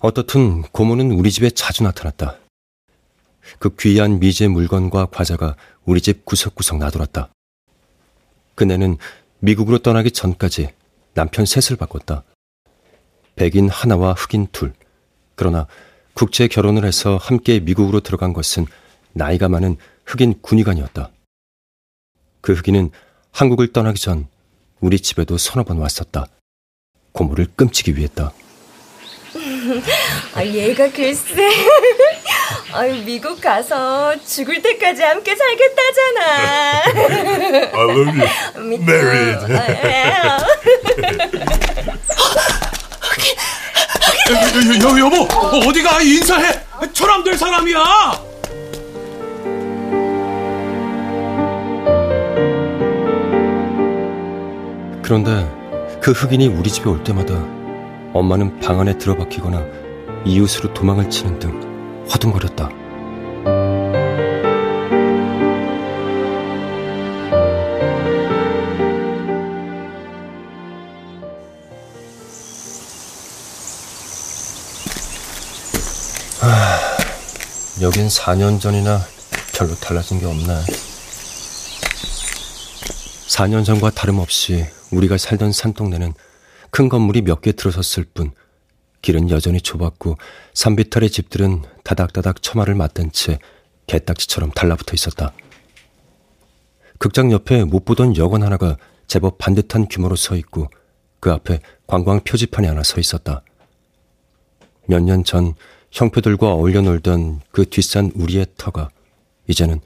어떻든 0.00 0.62
고모는 0.62 1.12
우리 1.12 1.30
집에 1.30 1.50
자주 1.50 1.82
나타났다. 1.82 2.36
그 3.58 3.74
귀한 3.76 4.18
미제 4.20 4.48
물건과 4.48 5.06
과자가 5.06 5.56
우리 5.84 6.00
집 6.00 6.24
구석구석 6.24 6.78
나돌았다. 6.78 7.30
그네는 8.60 8.98
미국으로 9.38 9.78
떠나기 9.78 10.10
전까지 10.10 10.68
남편 11.14 11.46
셋을 11.46 11.78
바꿨다. 11.78 12.24
백인 13.34 13.70
하나와 13.70 14.12
흑인 14.12 14.48
둘. 14.52 14.74
그러나 15.34 15.66
국제 16.12 16.46
결혼을 16.46 16.84
해서 16.84 17.16
함께 17.16 17.58
미국으로 17.60 18.00
들어간 18.00 18.34
것은 18.34 18.66
나이가 19.14 19.48
많은 19.48 19.78
흑인 20.04 20.42
군의관이었다. 20.42 21.10
그 22.42 22.52
흑인은 22.52 22.90
한국을 23.30 23.72
떠나기 23.72 23.98
전 23.98 24.26
우리 24.80 25.00
집에도 25.00 25.38
서너 25.38 25.64
번 25.64 25.78
왔었다. 25.78 26.26
고모를 27.12 27.46
끔찍이 27.56 27.96
위했다. 27.96 28.30
아, 30.34 30.44
얘가 30.44 30.90
글쎄. 30.90 31.50
아유, 32.72 33.02
미국 33.04 33.40
가서 33.40 34.14
죽을 34.24 34.62
때까지 34.62 35.02
함께 35.02 35.34
살겠다잖아. 35.36 36.82
I 37.74 37.90
love 37.90 38.20
you. 38.20 38.28
Married. 38.78 39.40
여, 44.30 44.34
여, 44.34 44.98
여보, 45.00 45.28
어디가? 45.68 46.00
인사해! 46.02 46.60
처럼 46.92 47.24
될 47.24 47.36
사람이야! 47.36 48.30
그런데 55.02 55.44
그 56.00 56.12
흑인이 56.12 56.46
우리 56.46 56.70
집에 56.70 56.88
올 56.88 57.02
때마다 57.02 57.59
엄마는 58.12 58.58
방 58.60 58.80
안에 58.80 58.98
들어박히거나 58.98 59.64
이웃으로 60.24 60.74
도망을 60.74 61.08
치는 61.08 61.38
등 61.38 62.04
화둥거렸다. 62.08 62.68
아, 76.42 76.80
여긴 77.80 78.08
4년 78.08 78.60
전이나 78.60 79.00
별로 79.56 79.74
달라진 79.76 80.18
게 80.18 80.26
없네. 80.26 80.64
4년 83.28 83.64
전과 83.64 83.90
다름없이 83.90 84.66
우리가 84.90 85.16
살던 85.16 85.52
산동네는 85.52 86.12
큰 86.70 86.88
건물이 86.88 87.22
몇 87.22 87.40
개 87.42 87.52
들어섰을 87.52 88.06
뿐 88.14 88.32
길은 89.02 89.30
여전히 89.30 89.60
좁았고 89.60 90.16
산비탈의 90.54 91.10
집들은 91.10 91.62
다닥다닥 91.84 92.42
처마를 92.42 92.74
맞댄 92.74 93.12
채 93.12 93.38
개딱지처럼 93.86 94.50
달라붙어 94.52 94.94
있었다. 94.94 95.32
극장 96.98 97.32
옆에 97.32 97.64
못 97.64 97.84
보던 97.84 98.16
여관 98.18 98.42
하나가 98.42 98.76
제법 99.06 99.38
반듯한 99.38 99.88
규모로 99.88 100.16
서 100.16 100.36
있고 100.36 100.68
그 101.18 101.32
앞에 101.32 101.60
관광 101.86 102.20
표지판이 102.20 102.66
하나 102.68 102.82
서 102.82 103.00
있었다. 103.00 103.42
몇 104.86 105.00
년 105.02 105.24
전 105.24 105.54
형표들과 105.92 106.52
어울려 106.52 106.82
놀던 106.82 107.40
그 107.50 107.68
뒷산 107.68 108.12
우리의 108.14 108.46
터가 108.56 108.90
이제는 109.48 109.80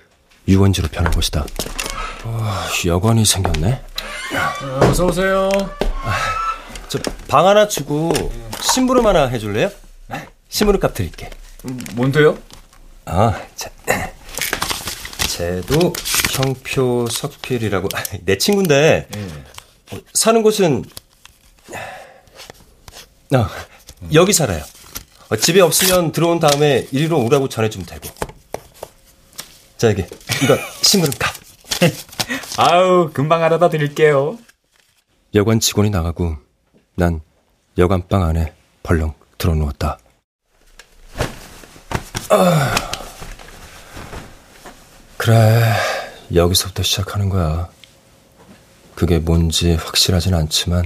유원지로 0.48 0.88
변한 0.88 1.10
곳이다. 1.12 1.46
어, 2.24 2.50
여관이 2.84 3.24
생겼네. 3.24 3.82
어서 4.82 5.06
오세요. 5.06 5.48
저 6.88 6.98
방 7.28 7.46
하나 7.48 7.66
주고 7.66 8.12
심부름 8.60 9.06
하나 9.06 9.26
해줄래요? 9.26 9.70
심부름 10.48 10.80
값 10.80 10.94
드릴게. 10.94 11.30
뭔데요? 11.94 12.38
아, 13.06 13.40
자, 13.56 13.70
쟤도 15.26 15.92
형표 16.30 17.08
석필이라고 17.10 17.88
내 18.24 18.38
친구인데 18.38 19.08
어, 19.92 19.96
사는 20.12 20.42
곳은 20.42 20.84
어, 23.34 23.46
여기 24.12 24.32
살아요. 24.32 24.62
어, 25.30 25.36
집에 25.36 25.60
없으면 25.60 26.12
들어온 26.12 26.38
다음에 26.38 26.86
이리로 26.92 27.20
오라고 27.24 27.48
전해주면 27.48 27.86
되고. 27.86 28.08
자 29.76 29.88
여기 29.88 30.04
이거 30.44 30.56
심부름 30.82 31.14
값. 31.18 31.34
아우, 32.58 33.10
금방 33.12 33.42
알아다 33.42 33.70
드릴게요. 33.70 34.38
여관 35.34 35.58
직원이 35.58 35.90
나가고 35.90 36.36
난 36.96 37.20
여관방 37.76 38.22
안에 38.22 38.54
벌렁 38.82 39.14
들어누웠다. 39.38 39.98
아, 42.30 42.74
그래, 45.16 45.72
여기서부터 46.32 46.82
시작하는 46.82 47.28
거야. 47.28 47.68
그게 48.94 49.18
뭔지 49.18 49.74
확실하진 49.74 50.34
않지만, 50.34 50.84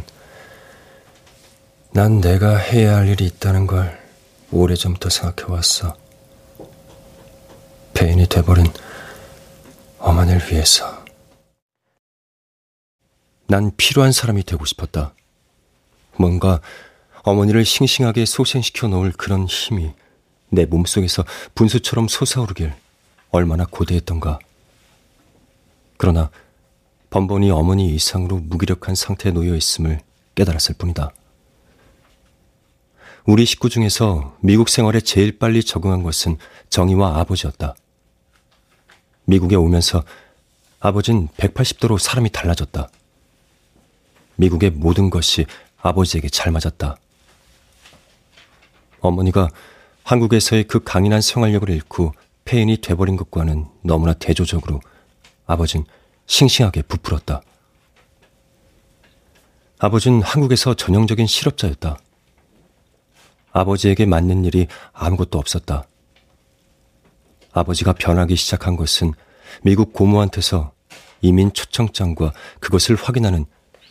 난 1.90 2.20
내가 2.20 2.56
해야 2.56 2.96
할 2.96 3.08
일이 3.08 3.26
있다는 3.26 3.66
걸 3.66 3.98
오래전부터 4.50 5.10
생각해왔어. 5.10 5.96
배인이 7.92 8.26
돼버린 8.28 8.66
어머니를 9.98 10.52
위해서. 10.52 11.04
난 13.46 13.72
필요한 13.76 14.12
사람이 14.12 14.44
되고 14.44 14.64
싶었다. 14.64 15.14
뭔가 16.18 16.60
어머니를 17.22 17.64
싱싱하게 17.64 18.26
소생시켜 18.26 18.88
놓을 18.88 19.12
그런 19.12 19.46
힘이 19.46 19.92
내 20.50 20.64
몸속에서 20.66 21.24
분수처럼 21.54 22.08
솟아오르길 22.08 22.72
얼마나 23.30 23.66
고대했던가. 23.66 24.38
그러나 25.96 26.30
번번이 27.10 27.50
어머니 27.50 27.94
이상으로 27.94 28.38
무기력한 28.38 28.94
상태에 28.94 29.32
놓여 29.32 29.54
있음을 29.54 30.00
깨달았을 30.34 30.74
뿐이다. 30.76 31.12
우리 33.24 33.44
식구 33.44 33.68
중에서 33.68 34.36
미국 34.40 34.68
생활에 34.68 35.00
제일 35.00 35.38
빨리 35.38 35.62
적응한 35.62 36.02
것은 36.02 36.38
정희와 36.70 37.18
아버지였다. 37.20 37.74
미국에 39.26 39.56
오면서 39.56 40.02
아버진 40.80 41.28
180도로 41.36 41.98
사람이 41.98 42.30
달라졌다. 42.30 42.88
미국의 44.36 44.70
모든 44.70 45.10
것이 45.10 45.44
아버지에게 45.80 46.28
잘 46.28 46.52
맞았다. 46.52 46.96
어머니가 49.00 49.48
한국에서의 50.02 50.64
그 50.64 50.82
강인한 50.82 51.20
생활력을 51.20 51.68
잃고 51.68 52.14
폐인이 52.44 52.78
돼버린 52.78 53.16
것과는 53.16 53.66
너무나 53.82 54.14
대조적으로 54.14 54.80
아버진 55.46 55.84
싱싱하게 56.26 56.82
부풀었다. 56.82 57.42
아버진 59.78 60.22
한국에서 60.22 60.74
전형적인 60.74 61.26
실업자였다. 61.26 61.98
아버지에게 63.52 64.06
맞는 64.06 64.44
일이 64.44 64.66
아무것도 64.92 65.38
없었다. 65.38 65.84
아버지가 67.52 67.92
변하기 67.92 68.36
시작한 68.36 68.76
것은 68.76 69.12
미국 69.62 69.92
고모한테서 69.92 70.72
이민 71.20 71.52
초청장과 71.52 72.32
그것을 72.60 72.96
확인하는 72.96 73.46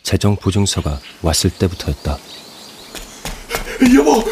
재정 0.08 0.36
보증서가 0.36 0.98
왔을 1.20 1.50
때부터였다. 1.50 2.16
여보, 3.94 4.24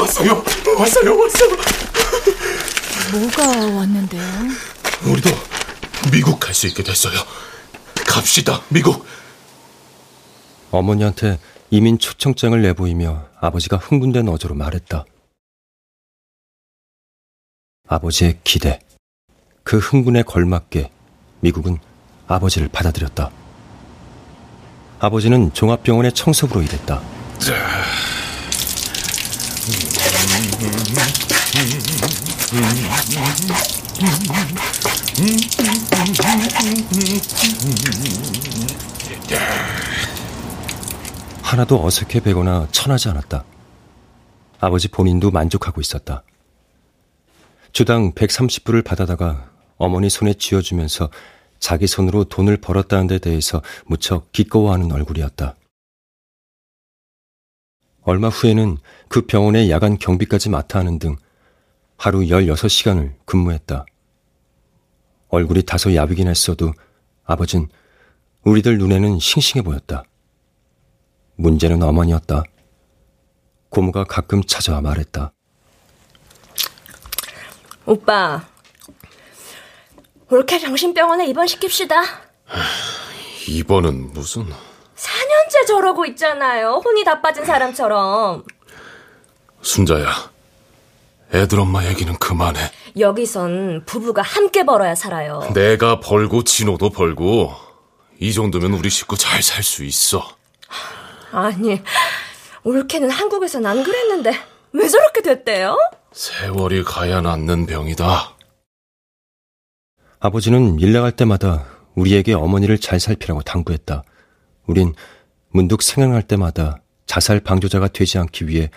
왔어요, 0.00 0.44
왔어요, 0.78 1.18
왔어요. 1.18 1.50
뭐가 3.12 3.74
왔는데요? 3.74 4.22
우리도 5.04 5.30
미국 6.12 6.38
갈 6.38 6.54
수 6.54 6.68
있게 6.68 6.84
됐어요. 6.84 7.18
갑시다, 8.06 8.62
미국. 8.68 9.04
어머니한테 10.70 11.40
이민 11.70 11.98
초청장을 11.98 12.62
내보이며 12.62 13.30
아버지가 13.40 13.78
흥분된 13.78 14.28
어조로 14.28 14.54
말했다. 14.54 15.04
아버지의 17.88 18.38
기대, 18.44 18.78
그 19.64 19.78
흥분에 19.78 20.22
걸맞게 20.22 20.88
미국은 21.40 21.78
아버지를 22.28 22.68
받아들였다. 22.68 23.39
아버지는 25.02 25.50
종합병원의 25.54 26.12
청소부로 26.12 26.62
일했다. 26.62 27.00
하나도 41.42 41.84
어색해 41.84 42.20
배거나 42.20 42.68
천하지 42.70 43.08
않았다. 43.08 43.44
아버지 44.60 44.88
본인도 44.88 45.30
만족하고 45.30 45.80
있었다. 45.80 46.22
주당 47.72 48.12
130불을 48.12 48.84
받아다가 48.84 49.48
어머니 49.78 50.10
손에 50.10 50.34
쥐어주면서 50.34 51.08
자기 51.60 51.86
손으로 51.86 52.24
돈을 52.24 52.56
벌었다는 52.56 53.06
데 53.06 53.18
대해서 53.18 53.62
무척 53.86 54.32
기꺼워하는 54.32 54.90
얼굴이었다. 54.90 55.54
얼마 58.02 58.28
후에는 58.28 58.78
그 59.08 59.26
병원의 59.26 59.70
야간 59.70 59.98
경비까지 59.98 60.48
맡아 60.48 60.80
하는 60.80 60.98
등 60.98 61.16
하루 61.96 62.20
16시간을 62.20 63.14
근무했다. 63.26 63.84
얼굴이 65.28 65.62
다소 65.62 65.94
야비긴 65.94 66.26
했어도 66.26 66.72
아버진 67.24 67.68
우리들 68.42 68.78
눈에는 68.78 69.18
싱싱해 69.20 69.62
보였다. 69.62 70.04
문제는 71.36 71.82
어머니였다. 71.82 72.42
고모가 73.68 74.04
가끔 74.04 74.42
찾아와 74.42 74.80
말했다. 74.80 75.32
오빠, 77.86 78.46
올케 80.30 80.58
정신병원에 80.58 81.26
입원시킵시다. 81.32 82.02
이번은 83.48 84.12
무슨 84.12 84.44
4년째 84.96 85.66
저러고 85.66 86.04
있잖아요. 86.06 86.80
혼이 86.84 87.04
다 87.04 87.20
빠진 87.20 87.44
사람처럼. 87.44 88.44
순자야, 89.62 90.30
애들 91.34 91.58
엄마 91.60 91.84
얘기는 91.86 92.12
그만해. 92.18 92.70
여기선 92.98 93.84
부부가 93.86 94.22
함께 94.22 94.64
벌어야 94.64 94.94
살아요. 94.94 95.50
내가 95.54 96.00
벌고 96.00 96.44
진호도 96.44 96.90
벌고 96.90 97.52
이 98.20 98.32
정도면 98.32 98.72
우리 98.74 98.88
식구 98.90 99.16
잘 99.16 99.42
살 99.42 99.62
수 99.62 99.84
있어. 99.84 100.36
아니, 101.32 101.80
올케는 102.64 103.10
한국에선 103.10 103.66
안 103.66 103.82
그랬는데 103.82 104.32
왜 104.72 104.88
저렇게 104.88 105.22
됐대요? 105.22 105.76
세월이 106.12 106.84
가야 106.84 107.20
낫는 107.20 107.66
병이다. 107.66 108.34
아버지는 110.20 110.78
일 110.78 110.92
나갈 110.92 111.12
때마다 111.12 111.64
우리에게 111.94 112.34
어머니를 112.34 112.78
잘 112.78 113.00
살피라고 113.00 113.42
당부했다. 113.42 114.04
우린 114.66 114.94
문득 115.48 115.82
생각날 115.82 116.22
때마다 116.22 116.82
자살 117.06 117.40
방조자가 117.40 117.88
되지 117.88 118.18
않기 118.18 118.46
위해 118.46 118.70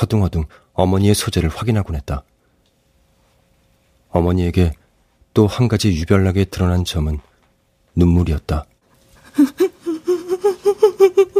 허둥허둥 0.00 0.44
어머니의 0.74 1.14
소재를 1.14 1.48
확인하곤 1.48 1.96
했다. 1.96 2.22
어머니에게 4.10 4.72
또 5.32 5.46
한 5.46 5.68
가지 5.68 5.92
유별나게 5.92 6.44
드러난 6.46 6.84
점은 6.84 7.18
눈물이었다. 7.96 8.66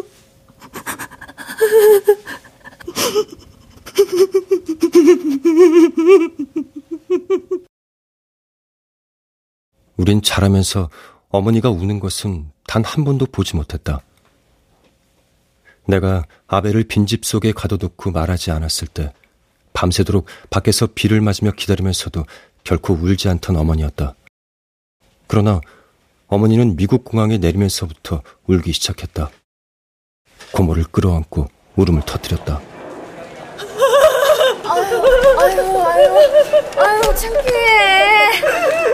우린 10.11 10.23
자라면서 10.23 10.91
어머니가 11.29 11.71
우는 11.71 12.01
것은 12.01 12.51
단 12.67 12.83
한 12.83 13.05
번도 13.05 13.27
보지 13.27 13.55
못했다. 13.55 14.01
내가 15.87 16.25
아베를 16.49 16.83
빈집 16.83 17.25
속에 17.25 17.53
가둬놓고 17.53 18.11
말하지 18.11 18.51
않았을 18.51 18.89
때 18.89 19.13
밤새도록 19.73 20.27
밖에서 20.51 20.89
비를 20.93 21.21
맞으며 21.21 21.53
기다리면서도 21.53 22.25
결코 22.65 22.95
울지 22.95 23.29
않던 23.29 23.55
어머니였다. 23.55 24.17
그러나 25.29 25.61
어머니는 26.27 26.77
미국 26.77 27.05
공항에 27.05 27.39
내리면서부터 27.39 28.23
울기 28.49 28.73
시작했다. 28.73 29.31
고모를 30.53 30.85
끌어안고 30.91 31.47
울음을 31.77 32.03
터뜨렸다. 32.05 32.70
아유, 35.39 35.83
아유, 35.87 36.19
아유, 36.79 37.03
창피해. 37.15 37.61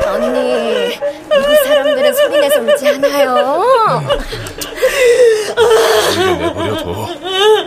언니, 0.07 0.99
미국 1.31 1.55
사람들은 1.65 2.15
소리 2.15 2.41
내서 2.41 2.61
울지 2.61 2.89
않아요. 2.89 4.03
이게 6.13 6.35
내버려둬. 6.37 6.91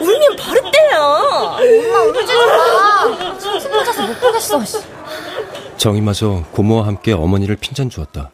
울면 0.01 0.35
버릇돼요. 0.37 0.99
엄마 1.01 2.01
울지 2.03 2.33
마. 2.33 3.39
숨 3.59 3.71
맞아서 3.71 4.07
못 4.07 4.19
보겠어. 4.19 4.61
정이마저 5.77 6.43
고모와 6.51 6.87
함께 6.87 7.13
어머니를 7.13 7.55
핀잔 7.55 7.89
주었다. 7.89 8.31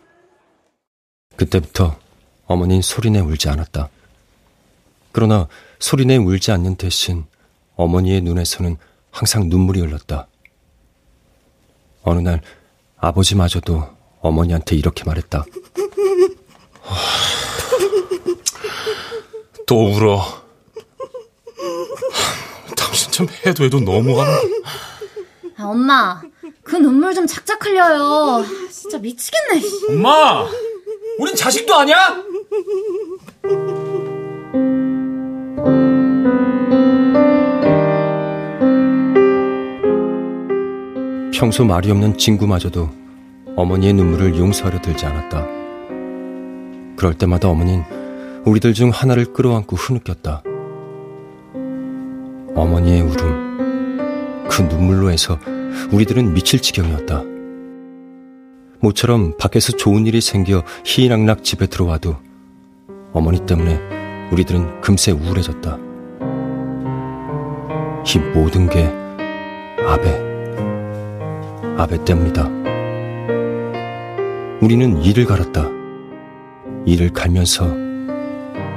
그때부터 1.36 1.96
어머니는 2.48 2.82
소리내 2.82 3.20
울지 3.20 3.50
않았다. 3.50 3.90
그러나 5.12 5.48
소리내 5.80 6.18
울지 6.18 6.52
않는 6.52 6.76
대신 6.76 7.26
어머니의 7.76 8.22
눈에서는 8.22 8.78
항상 9.16 9.48
눈물이 9.48 9.80
흘렀다. 9.80 10.28
어느 12.04 12.20
날 12.20 12.42
아버지마저도 12.98 13.88
어머니한테 14.20 14.76
이렇게 14.76 15.06
말했다. 15.06 15.46
또 19.66 19.86
울어. 19.90 20.22
당신 22.76 23.10
참 23.14 23.28
해도 23.46 23.64
해도 23.64 23.80
너무하는. 23.80 24.34
아, 25.56 25.64
엄마, 25.64 26.22
그 26.64 26.76
눈물 26.76 27.16
좀 27.16 27.26
작작 27.26 27.64
흘려요. 27.66 28.44
진짜 28.70 28.98
미치겠네. 28.98 29.62
엄마! 29.92 30.46
우린 31.20 31.34
자식도 31.38 31.74
아니야? 31.74 32.22
평소 41.38 41.66
말이 41.66 41.92
없는 41.92 42.18
친구마저도 42.18 42.90
어머니의 43.58 43.92
눈물을 43.94 44.38
용서하려 44.38 44.82
들지 44.82 45.06
않았다. 45.06 45.46
그럴 46.96 47.14
때마다 47.14 47.50
어머닌 47.50 47.84
우리들 48.46 48.74
중 48.74 48.90
하나를 48.90 49.34
끌어안고 49.34 49.76
흐느꼈다. 49.76 50.44
어머니의 52.56 53.02
울음, 53.02 54.48
그 54.50 54.62
눈물로 54.62 55.12
해서 55.12 55.38
우리들은 55.92 56.34
미칠 56.34 56.62
지경이었다. 56.62 57.24
모처럼 58.80 59.36
밖에서 59.38 59.74
좋은 59.74 60.06
일이 60.06 60.22
생겨 60.22 60.64
희낙낙 60.86 61.44
집에 61.44 61.68
들어와도 61.68 62.16
어머니 63.12 63.46
때문에 63.46 64.30
우리들은 64.32 64.80
금세 64.80 65.12
우울해졌다. 65.12 65.78
이 68.08 68.20
모든 68.34 68.70
게 68.70 68.86
아베, 69.86 70.35
아베 71.78 72.04
때문이다. 72.06 72.48
우리는 74.62 75.02
이를 75.02 75.26
갈았다. 75.26 75.70
이를 76.86 77.12
갈면서 77.12 77.66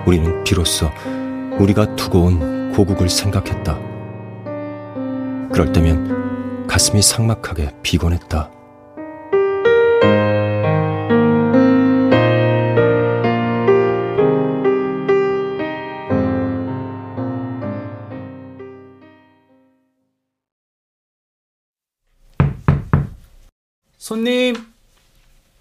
우리는 0.06 0.42
비로소 0.42 0.90
우리가 1.58 1.94
두고 1.94 2.22
온 2.24 2.72
고국을 2.72 3.08
생각했다. 3.08 3.78
그럴 5.52 5.72
때면 5.72 6.66
가슴이 6.66 7.00
삭막하게 7.00 7.70
비곤했다. 7.82 8.50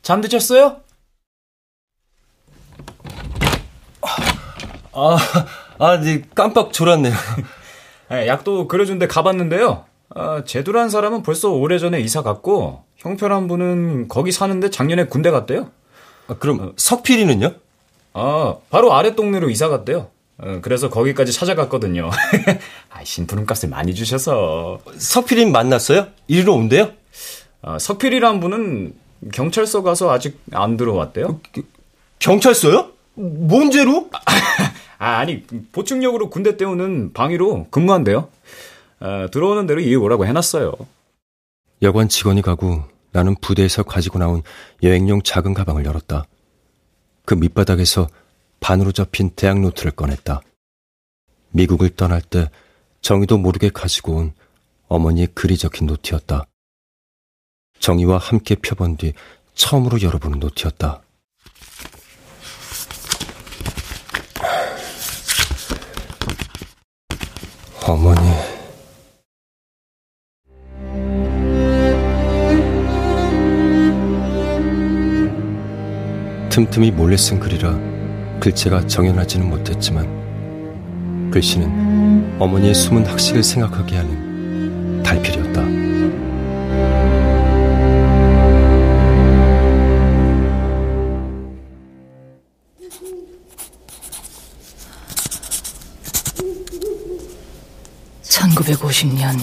잠드셨어요? 0.07 0.77
아, 4.93 5.17
아, 5.79 5.99
네, 5.99 6.21
깜빡 6.33 6.71
졸았네요. 6.71 7.13
네, 8.09 8.25
약도 8.25 8.69
그려준데 8.69 9.07
가봤는데요. 9.07 9.83
아, 10.15 10.43
제두란 10.45 10.89
사람은 10.89 11.23
벌써 11.23 11.49
오래전에 11.51 11.99
이사 11.99 12.23
갔고, 12.23 12.85
형편한 12.95 13.49
분은 13.49 14.07
거기 14.07 14.31
사는데 14.31 14.69
작년에 14.69 15.07
군대 15.07 15.29
갔대요. 15.29 15.71
아, 16.29 16.35
그럼 16.35 16.71
석필이는요? 16.77 17.51
아, 18.13 18.55
바로 18.69 18.93
아래 18.93 19.13
동네로 19.13 19.49
이사 19.49 19.67
갔대요. 19.67 20.07
어, 20.37 20.59
그래서 20.61 20.89
거기까지 20.89 21.33
찾아갔거든요. 21.33 22.09
아, 22.91 23.03
신부름값을 23.03 23.67
많이 23.67 23.93
주셔서. 23.93 24.79
석필이 24.97 25.47
만났어요? 25.47 26.07
이리로 26.29 26.55
온대요? 26.55 26.91
아, 27.61 27.77
석필이란 27.77 28.39
분은 28.39 29.06
경찰서 29.31 29.83
가서 29.83 30.11
아직 30.11 30.39
안 30.51 30.77
들어왔대요. 30.77 31.39
경찰서요? 32.19 32.91
뭔 33.15 33.71
죄로? 33.71 34.09
아, 34.99 35.17
아니, 35.17 35.43
보충력으로 35.71 36.29
군대 36.29 36.57
때우는 36.57 37.13
방위로 37.13 37.67
근무한대요. 37.69 38.29
아, 38.99 39.27
들어오는 39.31 39.67
대로 39.67 39.79
이리 39.79 39.95
오라고 39.95 40.25
해놨어요. 40.25 40.73
여관 41.81 42.09
직원이 42.09 42.41
가고 42.41 42.83
나는 43.11 43.35
부대에서 43.39 43.83
가지고 43.83 44.19
나온 44.19 44.41
여행용 44.83 45.21
작은 45.21 45.53
가방을 45.53 45.85
열었다. 45.85 46.25
그 47.25 47.35
밑바닥에서 47.35 48.07
반으로 48.59 48.91
접힌 48.91 49.29
대학 49.35 49.59
노트를 49.59 49.91
꺼냈다. 49.91 50.41
미국을 51.51 51.89
떠날 51.91 52.21
때 52.21 52.49
정의도 53.01 53.37
모르게 53.37 53.69
가지고 53.69 54.15
온 54.15 54.33
어머니의 54.87 55.27
글이 55.33 55.57
적힌 55.57 55.87
노트였다. 55.87 56.45
정의와 57.79 58.17
함께 58.17 58.55
펴본 58.55 58.97
뒤 58.97 59.13
처음으로 59.55 60.01
열어보는 60.01 60.39
노트였다. 60.39 61.01
어머니. 67.87 68.19
틈틈이 76.49 76.91
몰래 76.91 77.15
쓴 77.15 77.39
글이라 77.39 78.39
글체가 78.39 78.87
정연하지는 78.87 79.47
못했지만 79.47 81.29
글씨는 81.31 82.37
어머니의 82.39 82.73
숨은 82.73 83.05
학식을 83.05 83.43
생각하게 83.43 83.97
하는 83.97 85.03
달필이었다. 85.03 85.76
(1950년) 98.57 99.39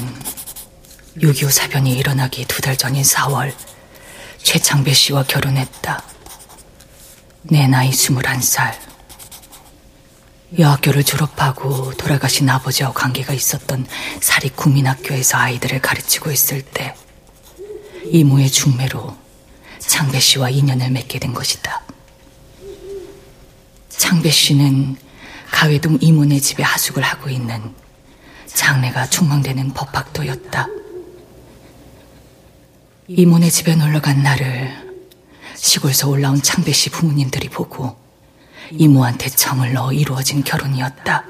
6.25 1.18 1.50
사변이 1.50 1.96
일어나기 1.96 2.44
두 2.46 2.60
달 2.60 2.76
전인 2.76 3.02
4월 3.02 3.52
최창배 4.42 4.92
씨와 4.92 5.22
결혼했다. 5.24 6.02
내 7.44 7.68
나이 7.68 7.90
21살. 7.90 8.74
여학교를 10.58 11.04
졸업하고 11.04 11.94
돌아가신 11.94 12.48
아버지와 12.48 12.92
관계가 12.92 13.32
있었던 13.32 13.86
사립국민학교에서 14.20 15.38
아이들을 15.38 15.80
가르치고 15.80 16.30
있을 16.30 16.62
때 16.62 16.94
이모의 18.06 18.50
중매로 18.50 19.16
창배 19.78 20.18
씨와 20.20 20.50
인연을 20.50 20.90
맺게 20.90 21.18
된 21.18 21.32
것이다. 21.32 21.82
창배 23.90 24.30
씨는 24.30 24.96
가회동 25.50 25.98
이모네 26.00 26.40
집에 26.40 26.62
하숙을 26.62 27.02
하고 27.02 27.30
있는 27.30 27.74
장래가 28.54 29.08
촉망되는 29.10 29.74
법학도였다. 29.74 30.68
이모네 33.08 33.50
집에 33.50 33.74
놀러간 33.74 34.22
나를 34.22 34.72
시골서 35.56 36.08
올라온 36.08 36.40
창배 36.40 36.72
씨 36.72 36.88
부모님들이 36.88 37.48
보고 37.48 37.96
이모한테 38.70 39.28
정을 39.28 39.74
넣어 39.74 39.92
이루어진 39.92 40.42
결혼이었다. 40.42 41.24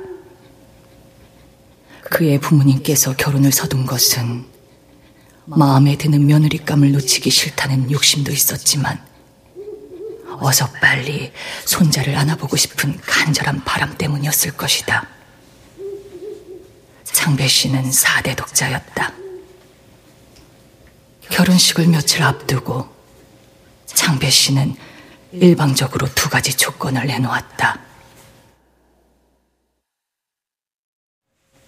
그의 2.02 2.38
부모님께서 2.38 3.16
결혼을 3.16 3.50
서둔 3.50 3.86
것은 3.86 4.44
마음에 5.46 5.96
드는 5.96 6.26
며느리감을 6.26 6.92
놓치기 6.92 7.30
싫다는 7.30 7.90
욕심도 7.90 8.30
있었지만 8.30 9.02
어서 10.38 10.70
빨리 10.80 11.32
손자를 11.64 12.16
안아보고 12.16 12.56
싶은 12.56 13.00
간절한 13.00 13.64
바람 13.64 13.96
때문이었을 13.96 14.52
것이다. 14.52 15.08
창배 17.14 17.46
씨는 17.46 17.90
4대 17.90 18.36
독자였다. 18.36 19.12
결혼식을 21.30 21.86
며칠 21.86 22.22
앞두고 22.22 22.88
창배 23.86 24.28
씨는 24.28 24.76
일방적으로 25.32 26.08
두 26.14 26.28
가지 26.28 26.54
조건을 26.54 27.06
내놓았다. 27.06 27.80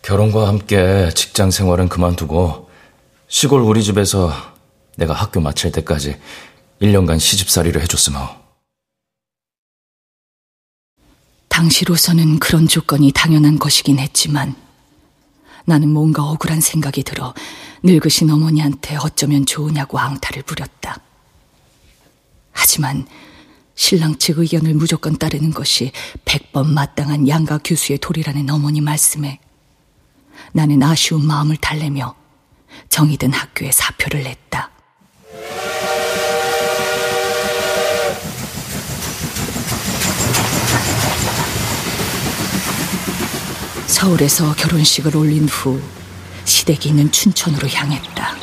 결혼과 0.02 0.48
함께 0.48 1.10
직장 1.14 1.50
생활은 1.50 1.88
그만두고 1.88 2.68
시골 3.28 3.62
우리 3.62 3.82
집에서 3.82 4.32
내가 4.96 5.14
학교 5.14 5.40
마칠 5.40 5.72
때까지 5.72 6.20
1년간 6.82 7.18
시집살이를 7.18 7.82
해줬으며 7.82 8.44
당시로서는 11.48 12.38
그런 12.40 12.68
조건이 12.68 13.12
당연한 13.12 13.58
것이긴 13.58 13.98
했지만 13.98 14.65
나는 15.66 15.90
뭔가 15.90 16.22
억울한 16.22 16.60
생각이 16.60 17.02
들어 17.02 17.34
늙으신 17.82 18.30
어머니한테 18.30 18.96
어쩌면 18.96 19.44
좋으냐고 19.44 19.98
앙탈을 19.98 20.42
부렸다. 20.44 21.00
하지만 22.52 23.06
신랑 23.74 24.16
측 24.16 24.38
의견을 24.38 24.74
무조건 24.74 25.18
따르는 25.18 25.50
것이 25.50 25.92
백번 26.24 26.72
마땅한 26.72 27.28
양가 27.28 27.58
교수의 27.62 27.98
도리라는 27.98 28.48
어머니 28.48 28.80
말씀에 28.80 29.38
나는 30.52 30.82
아쉬운 30.82 31.26
마음을 31.26 31.56
달래며 31.56 32.14
정이든 32.88 33.32
학교에 33.32 33.70
사표를 33.72 34.22
냈다. 34.22 34.70
서울에서 43.96 44.54
결혼식을 44.56 45.16
올린 45.16 45.48
후 45.48 45.80
시댁이 46.44 46.88
있는 46.88 47.10
춘천으로 47.10 47.66
향했다. 47.66 48.36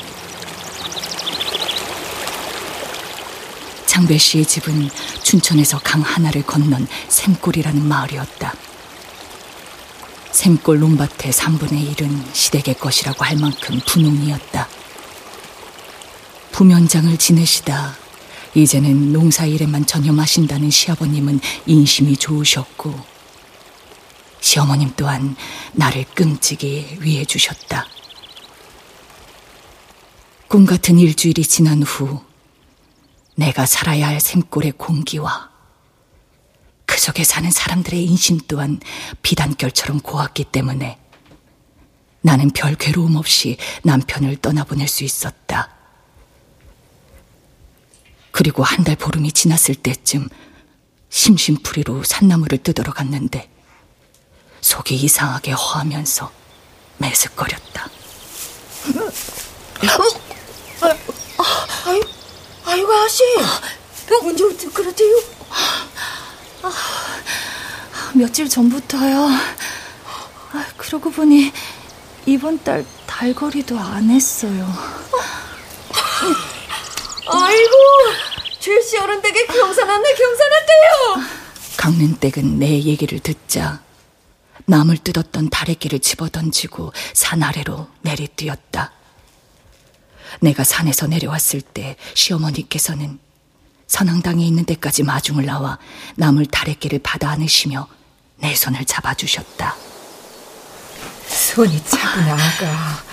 장배 3.85 4.17
씨의 4.17 4.47
집은 4.47 4.89
춘천에서 5.21 5.79
강 5.83 6.01
하나를 6.01 6.41
건넌 6.41 6.87
샘골이라는 7.07 7.85
마을이었다. 7.85 8.51
샘골 10.31 10.79
논밭의 10.79 11.31
3분의 11.31 11.97
1은 11.97 12.33
시댁의 12.33 12.79
것이라고 12.79 13.23
할 13.23 13.37
만큼 13.37 13.79
분홍이었다. 13.85 14.67
부면장을 16.51 17.15
지내시다 17.17 17.95
이제는 18.55 19.13
농사일에만 19.13 19.85
전념하신다는 19.85 20.71
시아버님은 20.71 21.39
인심이 21.67 22.17
좋으셨고 22.17 23.12
시어머님 24.43 24.91
또한 24.97 25.37
나를 25.71 26.03
끔찍이 26.15 26.97
위해 26.99 27.23
주셨다. 27.23 27.87
꿈 30.49 30.65
같은 30.65 30.99
일주일이 30.99 31.43
지난 31.43 31.81
후 31.81 32.21
내가 33.35 33.65
살아야 33.65 34.09
할 34.09 34.19
샘골의 34.19 34.73
공기와 34.73 35.49
그 36.85 36.99
속에 36.99 37.23
사는 37.23 37.49
사람들의 37.49 38.03
인심 38.03 38.37
또한 38.49 38.81
비단결처럼 39.21 40.01
고왔기 40.01 40.43
때문에 40.43 40.99
나는 42.19 42.49
별 42.51 42.75
괴로움 42.75 43.15
없이 43.15 43.55
남편을 43.83 44.35
떠나보낼 44.37 44.89
수 44.89 45.05
있었다. 45.05 45.73
그리고 48.31 48.63
한 48.63 48.83
달 48.83 48.97
보름이 48.97 49.31
지났을 49.31 49.75
때쯤 49.75 50.27
심심풀이로 51.09 52.03
산나물을 52.03 52.57
뜯으러 52.57 52.91
갔는데 52.91 53.52
속이 54.63 54.95
이상하게 54.95 55.51
허하면서 55.51 56.31
매슥거렸다. 56.97 57.89
아유, 61.85 62.01
아이고, 62.65 62.93
아씨. 62.93 63.23
언제 64.23 64.43
어떻게 64.45 64.67
그러대요? 64.69 65.15
며칠 68.13 68.47
전부터요. 68.47 69.27
아, 70.53 70.65
그러고 70.77 71.11
보니 71.11 71.51
이번 72.25 72.63
달 72.63 72.85
달거리도 73.05 73.77
안 73.77 74.09
했어요. 74.09 74.65
아이고, 77.27 77.75
줄씨 78.59 78.97
어른 78.97 79.21
댁에 79.21 79.45
경사났네, 79.45 80.13
경사났대요. 80.13 81.43
강는댁은 81.75 82.59
내 82.59 82.81
얘기를 82.81 83.19
듣자 83.19 83.81
나물 84.65 84.97
뜯었던 84.97 85.49
다래끼를 85.49 85.99
집어던지고 85.99 86.93
산 87.13 87.43
아래로 87.43 87.87
내리뛰었다. 88.01 88.91
내가 90.41 90.63
산에서 90.63 91.07
내려왔을 91.07 91.61
때 91.61 91.95
시어머니께서는 92.15 93.19
선앙당에 93.87 94.45
있는 94.45 94.65
데까지 94.65 95.03
마중을 95.03 95.45
나와 95.45 95.77
나물 96.15 96.45
다래끼를 96.45 96.99
받아 96.99 97.29
안으시며 97.29 97.87
내 98.37 98.55
손을 98.55 98.85
잡아주셨다. 98.85 99.75
손이 101.27 101.83
차구나, 101.85 102.33
아가. 102.33 103.03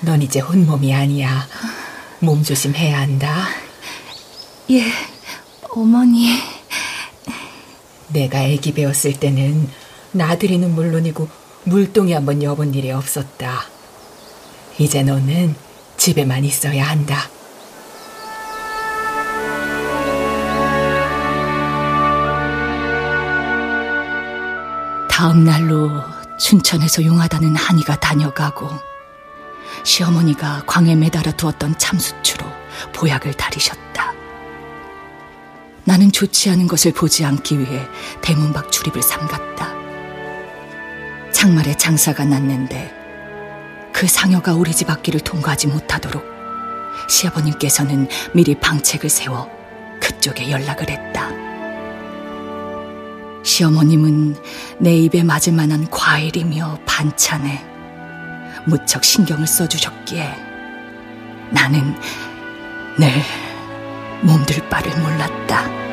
넌 0.00 0.22
이제 0.22 0.40
혼몸이 0.40 0.92
아니야. 0.94 1.46
몸 2.20 2.42
조심해야 2.42 2.98
한다. 2.98 3.48
예, 4.70 4.90
어머니. 5.70 6.40
내가 8.08 8.40
아기 8.40 8.72
배웠을 8.72 9.18
때는 9.18 9.70
나들이는 10.16 10.74
물론이고 10.74 11.28
물동이 11.64 12.12
한번 12.12 12.42
여본 12.42 12.74
일이 12.74 12.90
없었다. 12.90 13.64
이제 14.78 15.02
너는 15.02 15.54
집에만 15.96 16.44
있어야 16.44 16.84
한다. 16.84 17.28
다음 25.08 25.44
날로 25.44 25.90
춘천에서 26.38 27.02
용하다는 27.04 27.56
한이가 27.56 27.98
다녀가고 28.00 28.68
시어머니가 29.82 30.64
광에 30.66 30.94
매달아 30.94 31.32
두었던 31.32 31.78
참수추로 31.78 32.44
보약을 32.92 33.32
다리셨다. 33.34 34.12
나는 35.84 36.12
좋지 36.12 36.50
않은 36.50 36.66
것을 36.66 36.92
보지 36.92 37.24
않기 37.24 37.60
위해 37.60 37.86
대문 38.20 38.52
밖 38.52 38.70
출입을 38.70 39.02
삼갔다. 39.02 39.75
장말에 41.36 41.74
장사가 41.74 42.24
났는데 42.24 42.90
그 43.92 44.06
상여가 44.06 44.54
우리 44.54 44.72
집 44.72 44.88
앞길을 44.88 45.20
통과하지 45.20 45.66
못하도록 45.66 46.24
시아버님께서는 47.10 48.08
미리 48.32 48.54
방책을 48.54 49.10
세워 49.10 49.46
그쪽에 50.00 50.50
연락을 50.50 50.88
했다. 50.88 51.28
시어머님은 53.44 54.36
내 54.78 54.96
입에 54.96 55.22
맞을 55.22 55.52
만한 55.52 55.86
과일이며 55.90 56.78
반찬에 56.86 57.62
무척 58.64 59.04
신경을 59.04 59.46
써주셨기에 59.46 60.34
나는 61.50 61.94
늘 62.96 63.10
몸둘 64.22 64.66
바를 64.70 64.90
몰랐다. 65.02 65.85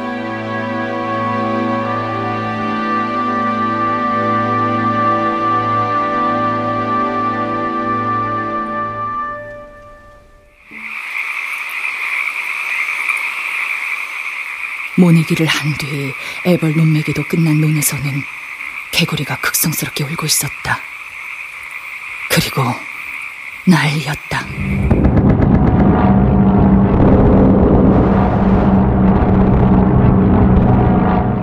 모내기를 15.04 15.46
한 15.48 15.78
뒤 15.78 16.14
애벌 16.46 16.76
논매기도 16.78 17.24
끝난 17.28 17.60
논에서는 17.60 18.04
개구리가 18.94 19.38
극성스럽게 19.42 20.04
울고 20.06 20.26
있었다. 20.26 20.80
그리고 22.30 22.64
난리였다. 23.68 24.46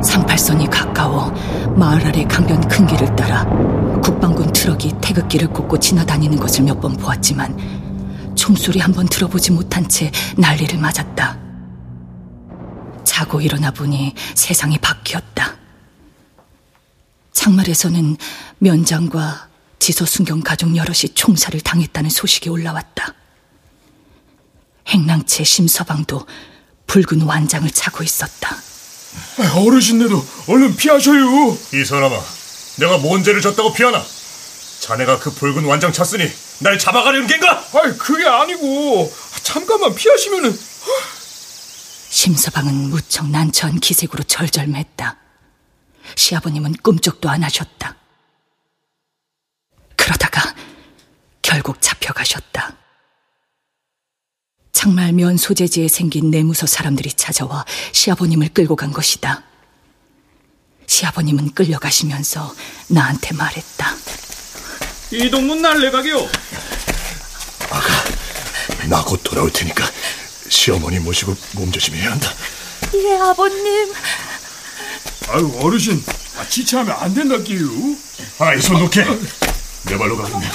삼팔선이 0.03 0.67
가까워 0.71 1.31
마을 1.77 2.05
아래 2.07 2.25
강변 2.25 2.67
큰 2.69 2.87
길을 2.87 3.15
따라 3.17 3.45
국방군 4.03 4.53
트럭이 4.53 4.93
태극기를 5.01 5.49
꽂고 5.49 5.79
지나다니는 5.79 6.39
것을 6.39 6.65
몇 6.65 6.81
번 6.81 6.97
보았지만 6.97 8.35
총소리 8.35 8.81
한 8.81 8.93
번 8.93 9.07
들어보지 9.07 9.53
못한 9.53 9.87
채 9.87 10.11
난리를 10.39 10.79
맞았다. 10.79 11.40
자고 13.21 13.43
일어나 13.43 13.71
보니 13.71 14.15
세상이 14.35 14.79
바뀌었다. 14.79 15.59
장말에서는 17.33 18.17
면장과 18.61 19.49
지소순경 19.79 20.41
가족 20.41 20.75
여럿이 20.75 21.13
총살을 21.15 21.61
당했다는 21.61 22.09
소식이 22.09 22.49
올라왔다. 22.49 23.15
행랑채 24.89 25.45
심서방도 25.45 26.27
붉은 26.87 27.21
완장을 27.21 27.71
차고 27.71 28.03
있었다. 28.03 28.57
어르신네도 29.55 30.27
얼른 30.49 30.77
피하셔요. 30.77 31.59
이 31.75 31.85
사람아, 31.85 32.19
내가 32.79 32.97
뭔 32.97 33.23
죄를 33.23 33.43
졌다고 33.43 33.75
피하나? 33.75 34.03
자네가 34.81 35.19
그 35.19 35.31
붉은 35.31 35.67
완장 35.67 35.93
찼으니 35.93 36.27
날 36.61 36.79
잡아가려는 36.79 37.27
겐가? 37.27 37.67
아이 37.75 37.99
그게 37.99 38.27
아니고 38.27 39.13
잠깐만 39.43 39.95
피하시면은 39.95 40.59
심서방은 42.11 42.91
무척 42.91 43.29
난처한 43.31 43.79
기색으로 43.79 44.25
절절맸다. 44.25 45.17
시아버님은 46.17 46.75
꿈쩍도 46.83 47.31
안 47.31 47.45
하셨다. 47.45 47.97
그러다가 49.97 50.55
결국 51.41 51.81
잡혀가셨다. 51.81 52.77
정말 54.73 55.13
면 55.13 55.37
소재지에 55.37 55.87
생긴 55.87 56.31
내무서 56.31 56.67
사람들이 56.67 57.13
찾아와 57.13 57.65
시아버님을 57.93 58.49
끌고 58.49 58.75
간 58.75 58.91
것이다. 58.93 59.45
시아버님은 60.87 61.55
끌려가시면서 61.55 62.55
나한테 62.89 63.35
말했다. 63.35 63.95
이동문 65.13 65.63
날래가게요. 65.63 66.29
나곧 68.89 69.23
돌아올 69.23 69.53
테니까 69.53 69.85
시어머니 70.55 70.99
모시고 70.99 71.35
몸조심해야 71.53 72.11
한다. 72.13 72.35
예, 72.95 73.17
아버님. 73.19 73.93
아유 75.29 75.51
어르신 75.63 76.03
아, 76.39 76.47
지체하면 76.49 76.95
안 76.99 77.15
된다기요. 77.15 77.69
아 78.41 78.55
이 78.55 78.59
손 78.61 78.79
놓게. 78.81 79.05
내 79.85 79.97
발로 79.97 80.17
가겠네. 80.17 80.47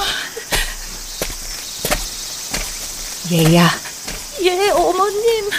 얘야, 3.32 3.69
예, 4.43 4.69
어머님. 4.69 5.49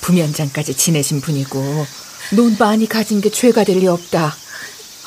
부면장까지 0.00 0.74
지내신 0.74 1.20
분이고 1.20 1.86
논 2.32 2.56
많이 2.58 2.88
가진 2.88 3.20
게 3.20 3.30
죄가 3.30 3.64
될 3.64 3.78
리 3.78 3.86
없다. 3.86 4.34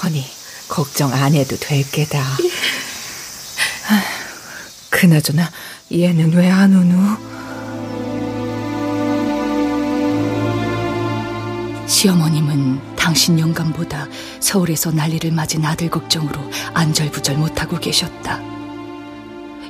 허니 0.04 0.26
걱정 0.68 1.12
안 1.14 1.34
해도 1.34 1.58
될 1.58 1.90
게다. 1.90 2.20
아, 3.88 4.04
그나저나 4.90 5.52
얘는 5.92 6.34
왜 6.34 6.50
안 6.50 6.74
오누? 6.76 7.45
시어머님은 11.88 12.96
당신 12.96 13.40
영감보다 13.40 14.08
서울에서 14.40 14.92
난리를 14.92 15.32
맞은 15.32 15.64
아들 15.64 15.90
걱정으로 15.90 16.40
안절부절 16.74 17.38
못하고 17.38 17.78
계셨다. 17.78 18.42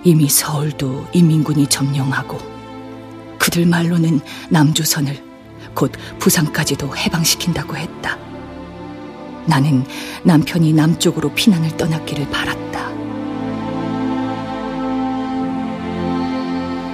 이미 0.04 0.30
서울도 0.30 1.08
인민군이 1.14 1.68
점령하고 1.68 2.38
그들 3.38 3.66
말로는 3.66 4.22
남조선을 4.50 5.24
곧 5.74 5.92
부산까지도 6.20 6.96
해방시킨다고 6.96 7.76
했다. 7.76 8.18
나는 9.46 9.86
남편이 10.24 10.74
남쪽으로 10.74 11.34
피난을 11.34 11.76
떠났기를 11.78 12.30
바랐다. 12.30 12.90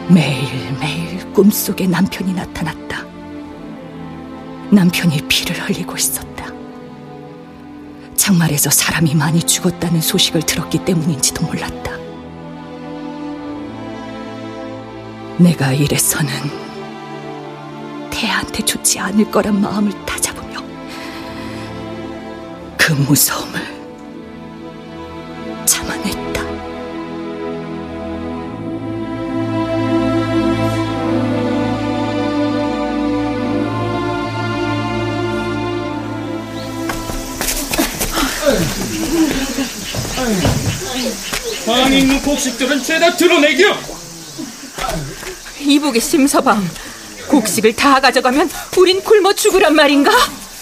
매일매일 0.10 1.32
꿈속에 1.32 1.88
남편이 1.88 2.34
나타났다. 2.34 3.11
남편이 4.72 5.28
피를 5.28 5.60
흘리고 5.60 5.98
있었다. 5.98 6.46
장말에서 8.16 8.70
사람이 8.70 9.16
많이 9.16 9.44
죽었다는 9.44 10.00
소식을 10.00 10.44
들었기 10.44 10.86
때문인지도 10.86 11.46
몰랐다. 11.46 11.92
내가 15.38 15.74
이래서는 15.74 16.32
태한테 18.12 18.64
좋지 18.64 19.00
않을 19.00 19.30
거란 19.30 19.60
마음을 19.60 19.92
다잡으며 20.06 20.64
그 22.78 22.94
무서움을 22.94 23.60
참아냈다. 25.66 26.21
방에 41.66 42.00
있는 42.00 42.22
곡식들은 42.22 42.84
죄다 42.84 43.16
드러내기요. 43.16 43.78
이북의 45.60 46.02
심서방, 46.02 46.68
곡식을 47.28 47.76
다 47.76 48.00
가져가면 48.00 48.50
우린 48.78 49.02
굶어 49.02 49.34
죽으란 49.34 49.76
말인가? 49.76 50.12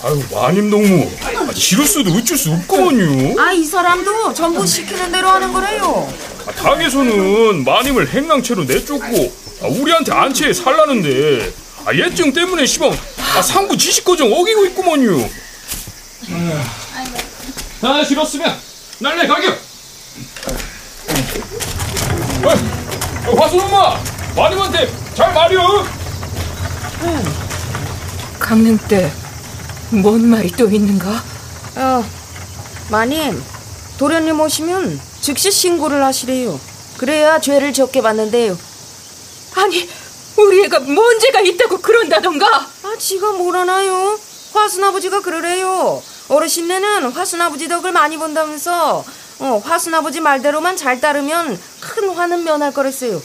아유 0.01 0.23
마님 0.31 0.69
동무, 0.69 1.09
아, 1.23 1.53
지를 1.53 1.85
수도 1.85 2.11
어쩔 2.11 2.37
수 2.37 2.51
없구먼요. 2.51 3.39
아 3.39 3.51
이 3.51 3.65
사람도 3.65 4.33
전부 4.33 4.65
시키는 4.65 5.11
대로 5.11 5.27
하는 5.29 5.51
거래요. 5.51 6.11
아, 6.47 6.51
당에서는 6.51 7.63
마님을 7.65 8.09
행랑채로 8.09 8.63
내쫓고 8.65 9.33
아, 9.61 9.67
우리한테 9.67 10.13
안채에 10.13 10.53
살라는데 10.53 11.51
아, 11.85 11.93
예증 11.93 12.31
때문에 12.33 12.65
시방 12.65 12.91
아, 13.35 13.41
상부 13.41 13.75
지식 13.77 14.05
거정 14.05 14.31
어기고 14.31 14.65
있구먼요. 14.67 15.29
다 17.81 18.03
싫었으면 18.03 18.55
날래 18.99 19.25
가격. 19.27 19.57
어, 23.27 23.35
화순 23.35 23.59
엄마, 23.61 23.97
마님한테 24.35 24.91
잘 25.15 25.33
말이요. 25.33 25.59
강릉 28.39 28.77
때뭔 28.77 30.27
말이 30.27 30.51
또 30.51 30.69
있는가? 30.69 31.23
어, 31.75 32.03
마님, 32.89 33.41
도련님 33.97 34.39
오시면 34.39 34.99
즉시 35.21 35.51
신고를 35.51 36.03
하시래요. 36.03 36.59
그래야 36.97 37.39
죄를 37.39 37.71
적게 37.71 38.01
받는데요. 38.01 38.57
아니, 39.55 39.89
우리 40.37 40.63
애가 40.65 40.79
뭔 40.81 41.19
죄가 41.19 41.41
있다고 41.41 41.79
그런다던가? 41.79 42.45
아, 42.83 42.95
지가 42.97 43.33
뭘 43.33 43.55
하나요? 43.55 44.19
화순 44.53 44.83
아버지가 44.83 45.21
그러래요. 45.21 46.01
어르신네는 46.29 47.11
화순 47.11 47.41
아버지 47.41 47.67
덕을 47.67 47.91
많이 47.91 48.17
본다면서 48.17 49.03
어, 49.39 49.57
화순 49.63 49.93
아버지 49.95 50.19
말대로만 50.21 50.77
잘 50.77 51.01
따르면 51.01 51.59
큰 51.81 52.09
화는 52.09 52.43
면할 52.43 52.73
거랬어요. 52.73 53.21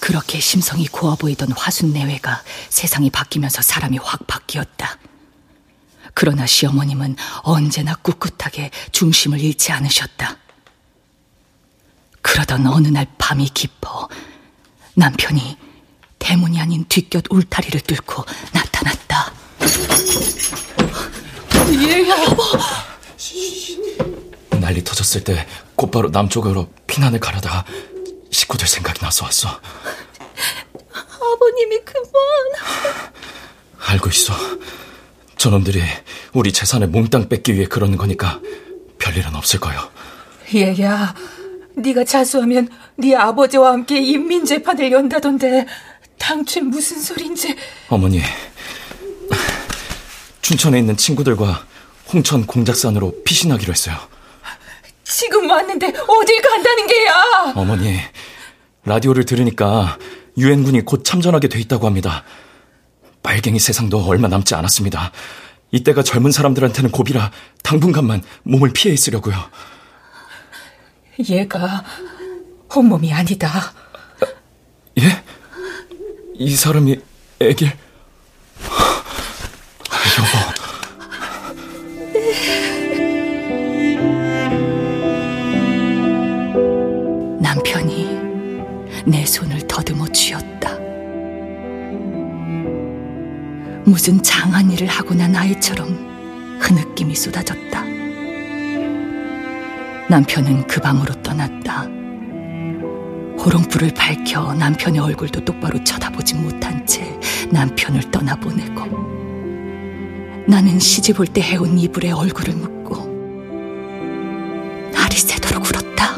그렇게 0.00 0.38
심성이 0.38 0.86
고와 0.86 1.16
보이던 1.16 1.52
화순 1.52 1.92
내외가 1.92 2.42
세상이 2.68 3.10
바뀌면서 3.10 3.62
사람이 3.62 3.98
확 3.98 4.26
바뀌었다. 4.26 4.98
그러나 6.14 6.46
시어머님은 6.46 7.16
언제나 7.42 7.94
꿋꿋하게 7.94 8.70
중심을 8.92 9.40
잃지 9.40 9.72
않으셨다. 9.72 10.36
그러던 12.22 12.66
어느 12.66 12.88
날 12.88 13.06
밤이 13.18 13.48
깊어 13.54 14.08
남편이 14.94 15.56
대문이 16.18 16.60
아닌 16.60 16.84
뒷곁 16.88 17.24
울타리를 17.30 17.80
뚫고 17.82 18.24
나타났다. 18.52 19.32
얘야. 21.72 22.16
난리 24.60 24.82
터졌을 24.84 25.24
때 25.24 25.46
곧바로 25.74 26.08
남쪽으로 26.10 26.68
피난을 26.86 27.20
가려다가 27.20 27.64
식구들 28.30 28.66
생각이 28.66 29.00
나서 29.00 29.24
왔어. 29.24 29.48
아버님이 30.92 31.78
그만. 31.84 32.12
알고 33.78 34.08
있어. 34.10 34.34
저놈들이 35.36 35.82
우리 36.32 36.52
재산을 36.52 36.88
몽땅 36.88 37.28
뺏기 37.28 37.54
위해 37.54 37.66
그러는 37.66 37.96
거니까 37.96 38.40
별일은 38.98 39.34
없을 39.36 39.60
거요. 39.60 39.88
얘야, 40.54 41.14
네가 41.76 42.04
자수하면 42.04 42.68
네 42.96 43.14
아버지와 43.14 43.72
함께 43.72 44.00
인민재판을 44.00 44.90
연다던데 44.90 45.66
당최 46.18 46.60
무슨 46.60 47.00
소린지. 47.00 47.54
어머니, 47.88 48.20
춘천에 50.48 50.78
있는 50.78 50.96
친구들과 50.96 51.62
홍천 52.10 52.46
공작산으로 52.46 53.22
피신하기로 53.22 53.70
했어요. 53.70 53.98
지금 55.04 55.50
왔는데 55.50 55.88
어딜 55.88 56.40
간다는 56.40 56.86
게야? 56.86 57.52
어머니, 57.54 57.98
라디오를 58.82 59.26
들으니까 59.26 59.98
유엔군이 60.38 60.86
곧 60.86 61.04
참전하게 61.04 61.48
돼 61.48 61.60
있다고 61.60 61.86
합니다. 61.86 62.24
빨갱이 63.22 63.58
세상도 63.58 64.02
얼마 64.06 64.28
남지 64.28 64.54
않았습니다. 64.54 65.12
이때가 65.70 66.02
젊은 66.02 66.32
사람들한테는 66.32 66.92
고비라 66.92 67.30
당분간만 67.62 68.22
몸을 68.44 68.72
피해 68.72 68.94
있으려고요. 68.94 69.36
얘가 71.28 71.84
혼몸이 72.74 73.12
아니다. 73.12 73.74
예? 74.98 75.22
이 76.36 76.56
사람이 76.56 76.96
애길... 77.38 77.70
여보... 80.18 80.26
남편이 87.40 88.08
내 89.06 89.24
손을 89.24 89.66
더듬어 89.68 90.08
쥐었다. 90.08 90.76
무슨 93.84 94.20
장한 94.22 94.72
일을 94.72 94.88
하고 94.88 95.14
난 95.14 95.36
아이처럼 95.36 96.58
흐느낌이 96.60 97.14
쏟아졌다. 97.14 97.84
남편은 100.10 100.66
그 100.66 100.80
방으로 100.80 101.14
떠났다. 101.22 101.82
호롱불을 103.38 103.94
밝혀 103.94 104.52
남편의 104.54 105.00
얼굴도 105.00 105.44
똑바로 105.44 105.82
쳐다보지 105.84 106.34
못한 106.34 106.84
채 106.86 107.16
남편을 107.52 108.10
떠나보내고 108.10 109.17
나는 110.48 110.78
시집 110.78 111.20
올 111.20 111.26
때 111.26 111.42
해온 111.42 111.78
이불에 111.78 112.10
얼굴을 112.10 112.54
묻고 112.54 113.06
날이 114.92 115.16
새도록 115.16 115.64
울었다. 115.64 116.16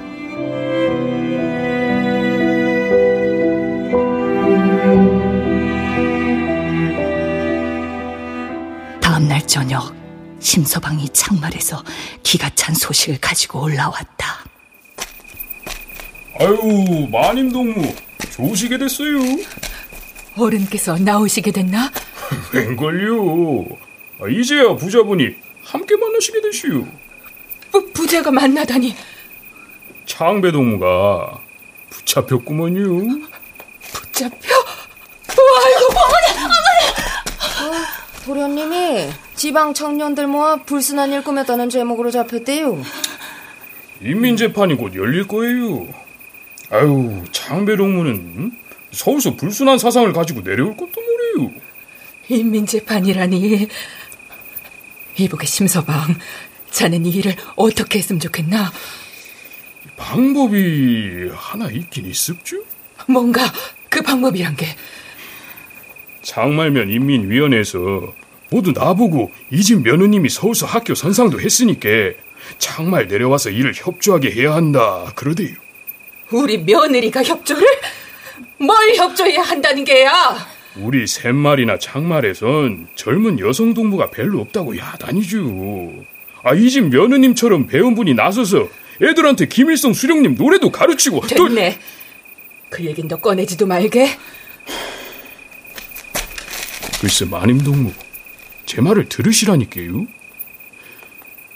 다음 9.01 9.29
날 9.29 9.45
저녁 9.47 9.95
심서방이 10.41 11.09
창말에서 11.11 11.83
기가 12.23 12.51
찬 12.55 12.75
소식을 12.75 13.19
가지고 13.21 13.63
올라왔다. 13.65 14.45
아유, 16.39 17.09
마님 17.11 17.53
동무 17.53 17.95
좋으시게 18.33 18.79
됐어요. 18.79 19.19
어른께서 20.39 20.97
나오시게 20.99 21.51
됐나? 21.51 21.91
웬걸요. 22.55 23.67
아, 24.23 24.29
이제야 24.29 24.75
부자분이 24.77 25.35
함께 25.65 25.97
만나시게 25.97 26.41
되시오. 26.43 26.87
부, 27.71 27.91
부자가 27.93 28.31
만나다니. 28.31 28.95
창배 30.05 30.53
동무가 30.53 31.41
붙잡혔구먼요. 31.91 33.29
붙잡혀? 33.93 34.55
아이고, 35.63 35.87
어머니, 35.87 36.45
어머니! 36.45 37.77
어, 37.77 38.25
도련님이 38.25 39.11
지방 39.37 39.73
청년들 39.73 40.27
모아 40.27 40.57
불순한 40.57 41.13
일 41.13 41.23
꾸몄다는 41.23 41.71
제목으로 41.71 42.11
잡혔대요. 42.11 42.83
인민재판이 44.03 44.77
곧 44.77 44.95
열릴 44.97 45.27
거예요. 45.29 45.87
아유, 46.71 47.23
창배 47.33 47.77
동무는 47.77 48.13
음? 48.13 48.53
서울서 48.93 49.37
불순한 49.37 49.79
사상을 49.79 50.13
가지고 50.13 50.43
내려올 50.43 50.77
것도 50.77 50.93
모래요. 51.01 51.53
인민재판이라니. 52.29 53.69
이복의 55.21 55.47
심서방, 55.47 56.17
자넨 56.71 57.05
이 57.07 57.11
일을 57.11 57.37
어떻게 57.57 57.99
했으면 57.99 58.21
좋겠나? 58.21 58.73
방법이 59.97 61.29
하나 61.35 61.71
있긴 61.71 62.07
있습죠? 62.07 62.57
뭔가 63.07 63.43
그 63.89 64.03
방법이란 64.03 64.57
게. 64.57 64.67
장말면 66.23 66.91
인민위원회에서 66.91 67.79
모두 68.51 68.73
나보고 68.73 69.33
이집 69.51 69.83
며느님이 69.83 70.29
서울서 70.29 70.67
학교 70.67 70.95
선상도 70.95 71.41
했으니까 71.41 71.89
장말 72.59 73.07
내려와서 73.07 73.51
일을 73.51 73.73
협조하게 73.75 74.31
해야 74.33 74.55
한다 74.55 75.13
그러대요. 75.15 75.55
우리 76.31 76.59
며느리가 76.59 77.23
협조를? 77.23 77.67
뭘 78.59 78.95
협조해야 78.97 79.43
한다는 79.43 79.85
게야? 79.85 80.37
우리 80.77 81.07
샘말이나 81.07 81.79
장말에선 81.79 82.89
젊은 82.95 83.41
여성 83.41 83.75
동무가 83.75 84.11
별로 84.11 84.41
없다고 84.41 84.77
야단이죠. 84.77 85.93
아, 86.43 86.55
이 86.55 86.71
집 86.71 86.89
며느님처럼 86.89 87.67
배운 87.67 87.95
분이 87.95 88.15
나서서 88.15 88.69
애들한테 89.03 89.47
김일성 89.47 89.93
수령님 89.93 90.37
노래도 90.37 90.71
가르치고 90.71 91.23
됐네. 91.27 91.75
또... 91.75 91.81
그 92.71 92.85
얘긴 92.85 93.09
너 93.09 93.17
꺼내지도 93.17 93.67
말게. 93.67 94.09
글쎄 97.01 97.25
마님 97.25 97.59
동무 97.63 97.93
제 98.67 98.81
말을 98.81 99.09
들으시라니까요. 99.09 100.07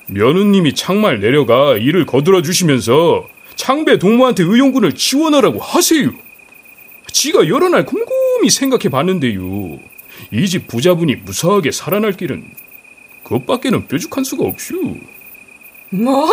며느님이 0.08 0.74
창말 0.74 1.20
내려가 1.20 1.76
일을 1.76 2.04
거들어 2.06 2.42
주시면서 2.42 3.28
창배 3.54 3.98
동무한테 3.98 4.42
의용군을 4.42 4.94
지원하라고 4.94 5.60
하세요. 5.60 6.10
지가 7.12 7.46
여러 7.48 7.68
날 7.68 7.84
곰곰이 8.44 8.50
생각해 8.50 8.88
봤는데요. 8.90 9.78
이 10.32 10.46
집 10.46 10.68
부자분이 10.68 11.16
무사하게 11.16 11.72
살아날 11.72 12.12
길은 12.12 12.50
그것밖에는 13.24 13.88
뾰족한 13.88 14.22
수가 14.24 14.44
없슈. 14.44 14.98
뭐? 15.90 16.28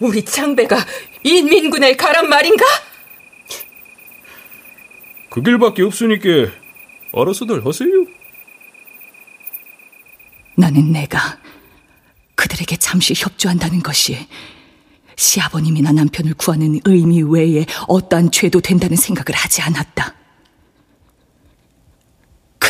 우리 0.00 0.24
창배가 0.24 0.76
인민군에 1.24 1.96
가란 1.96 2.28
말인가? 2.28 2.64
그 5.30 5.42
길밖에 5.42 5.82
없으니까 5.82 6.28
알아서들 7.12 7.64
하세요. 7.66 7.90
나는 10.56 10.92
내가 10.92 11.38
그들에게 12.34 12.76
잠시 12.76 13.14
협조한다는 13.16 13.82
것이 13.82 14.16
시아버님이나 15.16 15.92
남편을 15.92 16.34
구하는 16.34 16.80
의미 16.84 17.22
외에 17.22 17.66
어떠한 17.88 18.30
죄도 18.30 18.60
된다는 18.60 18.96
생각을 18.96 19.34
하지 19.34 19.62
않았다. 19.62 20.21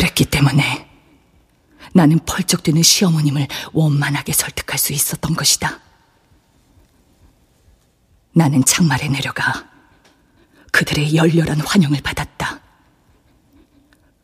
그랬기 0.03 0.24
때문에 0.24 0.88
나는 1.92 2.18
펄쩍 2.26 2.64
뛰는 2.64 2.82
시어머님을 2.82 3.46
원만하게 3.72 4.32
설득할 4.32 4.76
수 4.78 4.92
있었던 4.92 5.34
것이다. 5.34 5.78
나는 8.32 8.64
창말에 8.64 9.09
내려가 9.09 9.68
그들의 10.72 11.14
열렬한 11.14 11.61
환영을 11.61 12.00
받았다. 12.00 12.61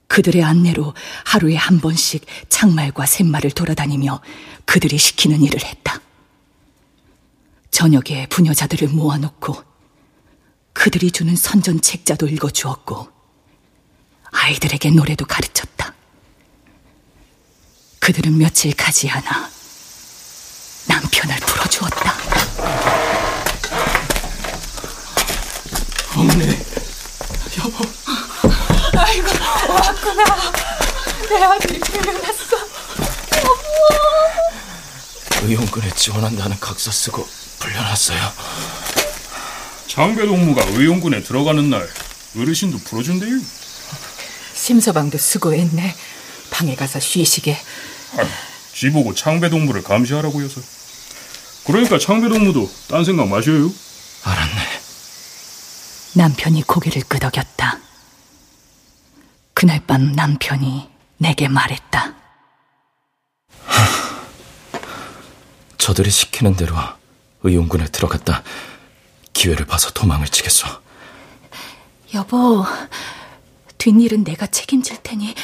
그들의 0.09 0.43
안내로 0.43 0.95
하루에 1.25 1.55
한 1.55 1.79
번씩 1.79 2.27
창말과 2.49 3.07
샘말을 3.07 3.53
돌아다니며 3.53 4.21
그들이 4.65 4.99
시키는 4.99 5.43
일을 5.43 5.65
했다. 5.65 6.01
저녁에 7.71 8.27
부녀자들을 8.31 8.89
모아놓고 8.89 9.63
그들이 10.73 11.13
주는 11.13 11.37
선전 11.37 11.83
책자도 11.83 12.27
읽어주었고 12.27 13.18
아이들에게 14.31 14.91
노래도 14.91 15.25
가르쳤다. 15.27 15.93
그들은 17.99 18.39
며칠 18.39 18.75
가지 18.75 19.09
않아 19.11 19.51
남편을 20.87 21.37
풀어주었다. 21.37 22.15
어머니, 26.17 26.47
여보. 27.59 27.85
아이고, 28.99 29.29
왔구나. 29.73 30.25
내 31.29 31.43
아들이 31.45 31.79
풀려났어. 31.81 32.57
여보. 33.37 33.63
의용군에 35.47 35.91
지원한다는 35.95 36.59
각서 36.59 36.91
쓰고 36.91 37.29
풀려났어요. 37.61 38.33
장배 39.87 40.27
동무가 40.27 40.65
의용군에 40.65 41.23
들어가는 41.23 41.71
날 41.71 41.89
어르신도 42.37 42.79
풀어준대요. 42.79 43.39
심서방도 44.73 45.17
수고했네. 45.17 45.95
방에 46.51 46.75
가서 46.75 47.01
쉬시게. 47.01 47.55
아, 48.19 48.25
지보고 48.75 49.15
창배 49.15 49.49
동무를 49.49 49.83
감시하라고 49.83 50.43
해서. 50.43 50.61
그러니까 51.65 51.99
창배 51.99 52.29
동무도 52.29 52.71
딴 52.89 53.03
생각 53.03 53.29
마셔요. 53.29 53.73
알았네. 54.25 54.81
남편이 56.17 56.65
고개를 56.65 57.01
끄덕였다. 57.09 57.79
그날 59.55 59.81
밤 59.87 60.13
남편이 60.13 60.91
내게 61.17 61.49
말했다. 61.49 62.15
저들이 65.79 66.11
시키는 66.11 66.57
대로 66.57 66.77
의용군에 67.43 67.87
들어갔다 67.87 68.43
기회를 69.33 69.65
봐서 69.65 69.91
도망을 69.93 70.29
치겠어. 70.29 70.83
여보, 72.15 72.67
뒷일은 73.89 74.23
내가 74.25 74.47
책임질 74.47 74.99
테니 75.03 75.35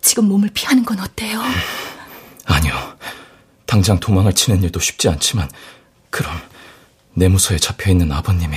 지금 0.00 0.26
몸을 0.28 0.50
피하는 0.54 0.84
건 0.84 1.00
어때요? 1.00 1.42
아니요. 2.46 2.96
당장 3.66 3.98
도망을 3.98 4.32
치는 4.34 4.62
일도 4.62 4.78
쉽지 4.78 5.08
않지만 5.08 5.50
그럼 6.08 6.40
내무소에 7.14 7.58
잡혀 7.58 7.90
있는 7.90 8.12
아버님이 8.12 8.56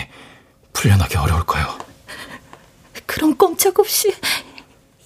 풀려나기 0.73 1.17
어려울 1.17 1.43
거요. 1.45 1.79
그럼 3.07 3.35
꼼짝없이 3.35 4.15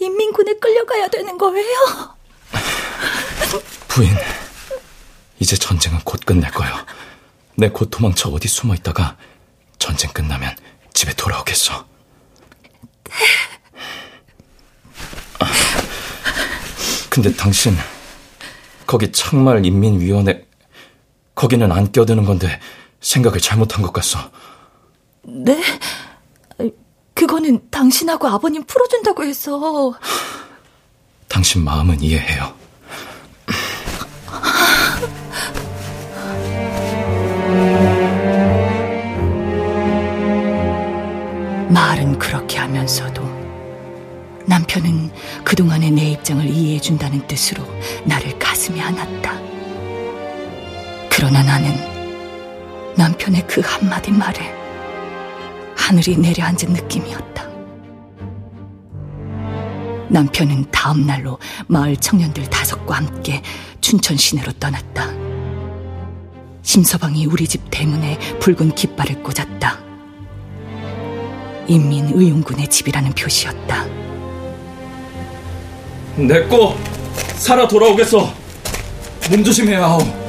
인민군에 0.01 0.55
끌려가야 0.55 1.07
되는 1.07 1.37
거예요? 1.37 2.15
부인, 3.87 4.13
이제 5.39 5.55
전쟁은 5.55 6.01
곧 6.03 6.19
끝날 6.25 6.51
거요. 6.51 6.85
내 7.55 7.69
곧 7.69 7.89
도망쳐 7.89 8.29
어디 8.29 8.49
숨어 8.49 8.75
있다가 8.75 9.15
전쟁 9.79 10.11
끝나면 10.11 10.53
집에 10.93 11.13
돌아오겠어. 11.13 11.87
근데 17.09 17.33
당신 17.33 17.75
거기 18.85 19.11
창말 19.11 19.65
인민위원회 19.65 20.45
거기는 21.33 21.71
안 21.71 21.91
껴드는 21.91 22.25
건데 22.25 22.59
생각을 22.99 23.39
잘못한 23.39 23.81
것 23.81 23.93
같소. 23.93 24.19
네? 25.23 25.61
그거는 27.13 27.69
당신하고 27.71 28.27
아버님 28.27 28.63
풀어준다고 28.65 29.23
해서. 29.23 29.93
당신 31.27 31.63
마음은 31.63 32.01
이해해요. 32.01 32.53
말은 41.69 42.19
그렇게 42.19 42.57
하면서도 42.57 43.24
남편은 44.75 45.11
그동안의 45.45 45.91
내 45.91 46.11
입장을 46.11 46.45
이해해준다는 46.45 47.25
뜻으로 47.27 47.63
나를 48.03 48.37
가슴에 48.37 48.81
안았다. 48.81 49.39
그러나 51.09 51.41
나는 51.43 51.73
남편의 52.97 53.47
그 53.47 53.61
한마디 53.63 54.11
말에 54.11 54.53
하늘이 55.77 56.17
내려앉은 56.17 56.73
느낌이었다. 56.73 57.47
남편은 60.09 60.71
다음 60.71 61.07
날로 61.07 61.39
마을 61.67 61.95
청년들 61.95 62.49
다섯과 62.49 62.97
함께 62.97 63.41
춘천 63.79 64.17
시내로 64.17 64.51
떠났다. 64.53 65.09
심서방이 66.63 67.27
우리 67.27 67.47
집 67.47 67.61
대문에 67.71 68.19
붉은 68.39 68.75
깃발을 68.75 69.23
꽂았다. 69.23 69.79
인민의용군의 71.67 72.69
집이라는 72.69 73.13
표시였다. 73.13 74.04
내꺼 76.17 76.77
살아 77.35 77.67
돌아오겠어. 77.67 78.33
몸 79.29 79.43
조심해야 79.43 79.83
하오. 79.83 80.25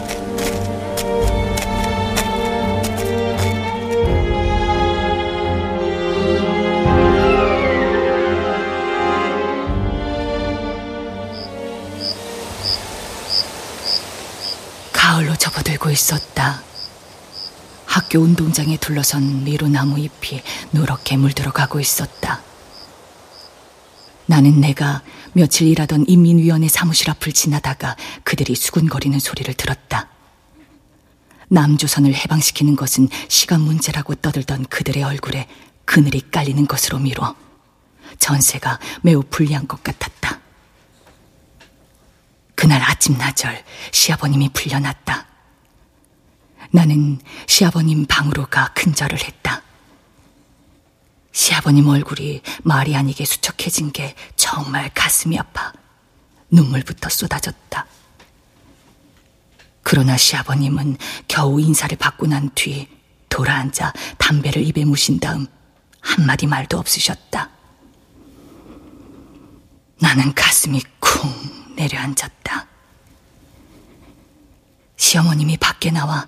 접어들고 15.66 15.91
있었다. 15.91 16.62
학교 17.84 18.20
운동장에 18.20 18.76
둘러선 18.76 19.45
미루나무 19.45 19.99
잎이 19.99 20.43
누렇게 20.72 21.16
물들어 21.16 21.53
가고 21.53 21.80
있었다. 21.80 22.45
나는 24.27 24.61
내가 24.61 25.03
며칠 25.33 25.68
일하던 25.68 26.07
인민위원회 26.09 26.68
사무실 26.68 27.11
앞을 27.11 27.33
지나다가 27.33 27.97
그들이 28.24 28.55
수군거리는 28.55 29.18
소리를 29.18 29.53
들었다. 29.55 30.09
남조선을 31.49 32.12
해방시키는 32.14 32.74
것은 32.74 33.09
시간 33.29 33.61
문제라고 33.61 34.16
떠들던 34.16 34.66
그들의 34.66 35.03
얼굴에 35.03 35.47
그늘이 35.85 36.22
깔리는 36.31 36.66
것으로 36.66 36.99
미뤄 36.99 37.37
전세가 38.18 38.81
매우 39.03 39.22
불리한 39.22 39.68
것 39.68 39.83
같았다. 39.85 40.41
그날 42.57 42.83
아침 42.83 43.16
나절 43.16 43.62
시아버님이 43.93 44.49
풀려났다. 44.49 45.27
나는 46.72 47.20
시아버님 47.47 48.07
방으로 48.07 48.47
가 48.47 48.72
큰절을 48.74 49.22
했다. 49.22 49.62
시아버님 51.41 51.87
얼굴이 51.87 52.41
말이 52.62 52.97
아니게 52.97 53.26
수척해진 53.26 53.93
게 53.93 54.14
정말 54.37 54.91
가슴이 54.95 55.39
아파 55.39 55.70
눈물부터 56.51 57.11
쏟아졌다. 57.11 57.87
그러나 59.82 60.16
시아버님은 60.16 60.97
겨우 61.28 61.61
인사를 61.61 61.95
받고 61.99 62.26
난 62.28 62.51
뒤 62.55 62.89
돌아앉아 63.28 63.93
담배를 64.16 64.66
입에 64.66 64.87
무신 64.87 65.20
다음 65.20 65.47
한마디 66.01 66.47
말도 66.47 66.78
없으셨다. 66.78 67.51
나는 70.01 70.34
가슴이 70.34 70.80
쿵 70.99 71.30
내려앉았다. 71.76 72.66
시어머님이 74.97 75.59
밖에 75.59 75.91
나와 75.91 76.26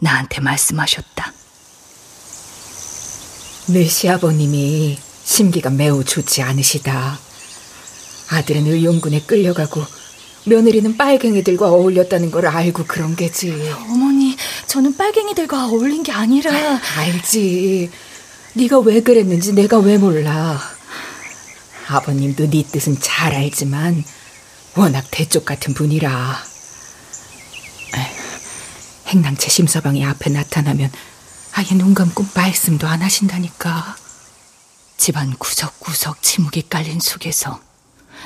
나한테 0.00 0.42
말씀하셨다. 0.42 1.32
내 3.72 3.84
시아버님이 3.84 4.98
심기가 5.24 5.70
매우 5.70 6.02
좋지 6.04 6.42
않으시다. 6.42 7.18
아들은 8.30 8.66
의용군에 8.66 9.22
끌려가고 9.22 9.84
며느리는 10.44 10.96
빨갱이들과 10.96 11.68
어울렸다는 11.70 12.30
걸 12.30 12.46
알고 12.46 12.84
그런 12.86 13.14
게지. 13.14 13.52
어머니, 13.88 14.36
저는 14.66 14.96
빨갱이들과 14.96 15.66
어울린 15.66 16.02
게 16.02 16.12
아니라 16.12 16.52
아, 16.52 16.80
알지. 16.96 17.90
네가 18.54 18.80
왜 18.80 19.02
그랬는지 19.02 19.52
내가 19.52 19.78
왜 19.78 19.98
몰라. 19.98 20.60
아버님도 21.86 22.50
네 22.50 22.64
뜻은 22.64 22.98
잘 23.00 23.34
알지만 23.34 24.02
워낙 24.74 25.04
대쪽 25.10 25.44
같은 25.44 25.74
분이라. 25.74 26.50
행랑채 29.08 29.48
심서방이 29.48 30.04
앞에 30.04 30.30
나타나면 30.30 30.90
아예 31.52 31.76
눈 31.76 31.94
감고 31.94 32.24
말씀도 32.34 32.86
안 32.86 33.02
하신다니까. 33.02 33.96
집안 34.96 35.34
구석구석 35.36 36.22
침묵이 36.22 36.68
깔린 36.68 37.00
속에서 37.00 37.60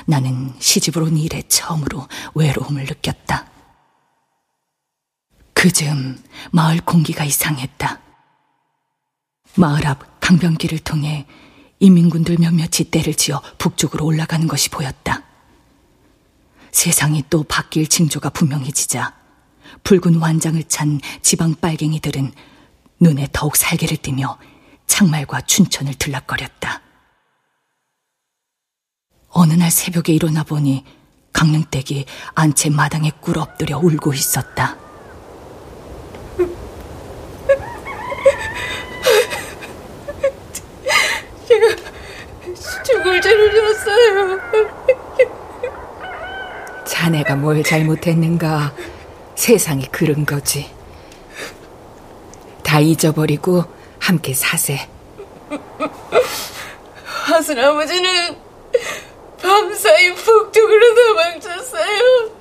나는 0.05 0.53
온 0.97 1.17
이래 1.17 1.41
처음으로 1.47 2.07
외로움을 2.35 2.83
느꼈다. 2.83 3.47
그즈음 5.53 6.21
마을 6.51 6.79
공기가 6.81 7.23
이상했다. 7.23 7.99
마을 9.55 9.87
앞 9.87 10.19
강변길을 10.19 10.79
통해 10.79 11.25
인민군들 11.79 12.37
몇몇이 12.39 12.89
때를 12.91 13.15
지어 13.15 13.41
북쪽으로 13.57 14.05
올라가는 14.05 14.45
것이 14.47 14.69
보였다. 14.69 15.23
세상이 16.71 17.23
또 17.29 17.43
바뀔 17.43 17.87
징조가 17.87 18.29
분명해지자 18.31 19.13
붉은 19.83 20.15
완장을 20.15 20.61
찬 20.65 20.99
지방 21.21 21.55
빨갱이들은 21.55 22.33
눈에 22.99 23.27
더욱 23.31 23.55
살개를 23.55 23.97
띠며 23.97 24.37
창말과 24.87 25.41
춘천을 25.41 25.93
들락거렸다. 25.95 26.81
어느 29.29 29.53
날 29.53 29.69
새벽에 29.69 30.13
일어나 30.13 30.43
보니 30.43 30.85
강릉댁이 31.33 32.05
안채 32.35 32.69
마당에 32.69 33.11
꿇어 33.19 33.41
엎드려 33.41 33.77
울고 33.77 34.13
있었다. 34.13 34.77
제가 41.47 41.75
죽을 42.83 43.21
죄를 43.21 43.51
졌어요. 43.53 44.39
자네가 46.85 47.35
뭘 47.35 47.61
잘못했는가? 47.61 48.73
세상이 49.35 49.87
그런 49.87 50.25
거지. 50.25 50.74
다 52.65 52.79
잊어버리고 52.79 53.63
함께 53.99 54.33
사세. 54.33 54.89
하순 57.05 57.59
아버지는 57.59 58.35
밤사이 59.41 60.13
북쪽으로 60.15 60.95
도망쳤어요. 60.95 62.31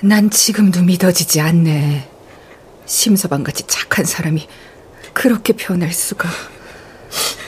난 0.00 0.30
지금도 0.30 0.82
믿어지지 0.82 1.40
않네. 1.40 2.08
심서방같이 2.86 3.64
착한 3.66 4.06
사람이 4.06 4.48
그렇게 5.12 5.52
변할 5.52 5.92
수가. 5.92 6.28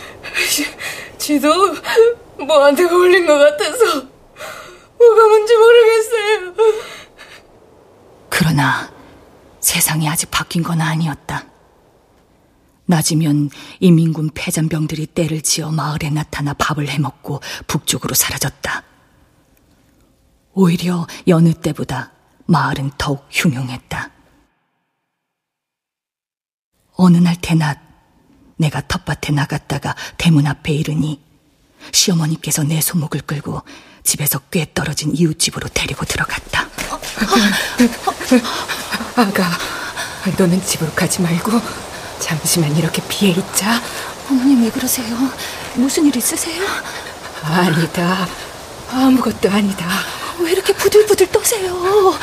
지도 1.18 1.50
뭐한테 2.36 2.86
걸린 2.86 3.26
것 3.26 3.38
같아서 3.38 3.84
뭐가 4.98 5.28
뭔지 5.28 5.56
모르겠어요. 5.56 6.54
그러나 8.28 8.92
세상이 9.64 10.08
아직 10.08 10.30
바뀐 10.30 10.62
건 10.62 10.80
아니었다. 10.82 11.46
낮이면 12.84 13.48
이민군 13.80 14.30
패잔병들이 14.34 15.06
때를 15.06 15.40
지어 15.40 15.70
마을에 15.70 16.10
나타나 16.10 16.52
밥을 16.52 16.86
해먹고 16.88 17.40
북쪽으로 17.66 18.14
사라졌다. 18.14 18.82
오히려 20.52 21.06
여느 21.26 21.54
때보다 21.54 22.12
마을은 22.44 22.92
더욱 22.98 23.26
흉흉했다. 23.30 24.10
어느 26.96 27.16
날 27.16 27.34
대낮 27.40 27.80
내가 28.56 28.82
텃밭에 28.86 29.32
나갔다가 29.32 29.96
대문 30.18 30.46
앞에 30.46 30.74
이르니 30.74 31.22
시어머니께서 31.90 32.64
내 32.64 32.82
소목을 32.82 33.22
끌고 33.22 33.62
집에서 34.02 34.40
꽤 34.50 34.70
떨어진 34.74 35.16
이웃집으로 35.16 35.68
데리고 35.68 36.04
들어갔다. 36.04 36.68
아가, 39.16 39.44
너는 40.38 40.64
집으로 40.64 40.90
가지 40.92 41.22
말고 41.22 41.60
잠시만 42.18 42.76
이렇게 42.76 43.02
피해 43.08 43.32
있자. 43.32 43.80
어머님 44.30 44.62
왜 44.64 44.70
그러세요? 44.70 45.14
무슨 45.74 46.06
일 46.06 46.16
있으세요? 46.16 46.62
아니다. 47.42 48.26
아무것도 48.90 49.50
아니다. 49.50 49.86
왜 50.38 50.52
이렇게 50.52 50.72
부들부들 50.72 51.30
떠세요? 51.30 52.14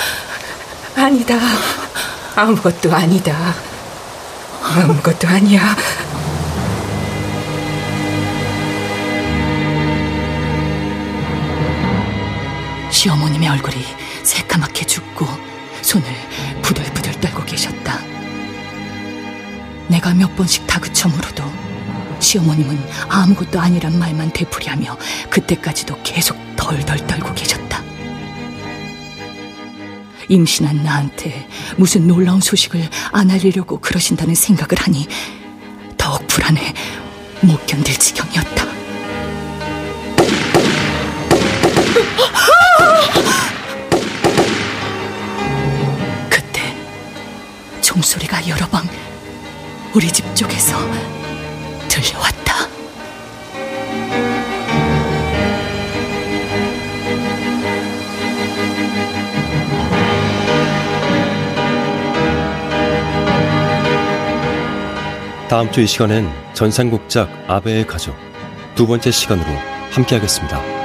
아니다. 0.95 1.36
아무것도 2.36 2.93
아니다. 2.93 3.53
아무것도 4.63 5.28
아니야. 5.28 5.76
시어머님의 12.89 13.49
얼굴이 13.49 13.84
새까맣게 14.24 14.86
죽고 14.86 15.28
손을 15.82 16.07
계셨다. 17.52 17.99
내가 19.89 20.14
몇 20.14 20.34
번씩 20.38 20.66
다그쳐 20.68 21.10
물어도 21.10 21.43
시어머님은 22.20 22.80
아무것도 23.10 23.60
아니란 23.60 23.99
말만 23.99 24.32
되풀이하며 24.32 24.97
그때까지도 25.30 26.02
계속 26.02 26.38
덜덜 26.56 27.06
떨고 27.08 27.34
계셨다. 27.34 27.82
임신한 30.30 30.82
나한테 30.84 31.49
무슨 31.76 32.08
놀라운 32.08 32.39
소식을 32.39 32.88
안 33.12 33.30
알리려고 33.30 33.80
그러신다는 33.80 34.34
생각을 34.34 34.70
하니 34.78 35.08
더욱 35.97 36.26
불안해 36.28 36.74
못 37.41 37.66
견딜 37.68 37.97
지경이었다. 37.97 38.70
우리 49.94 50.08
집 50.08 50.24
쪽에서 50.36 50.78
들려왔다. 51.89 52.68
다음 65.50 65.70
주 65.72 65.82
이 65.82 65.88
시간엔 65.88 66.30
전상곡작 66.54 67.30
아베의 67.50 67.86
가족 67.86 68.16
두 68.76 68.88
번째 68.88 69.12
시간으로 69.12 69.48
함께하겠습니다. 69.92 70.81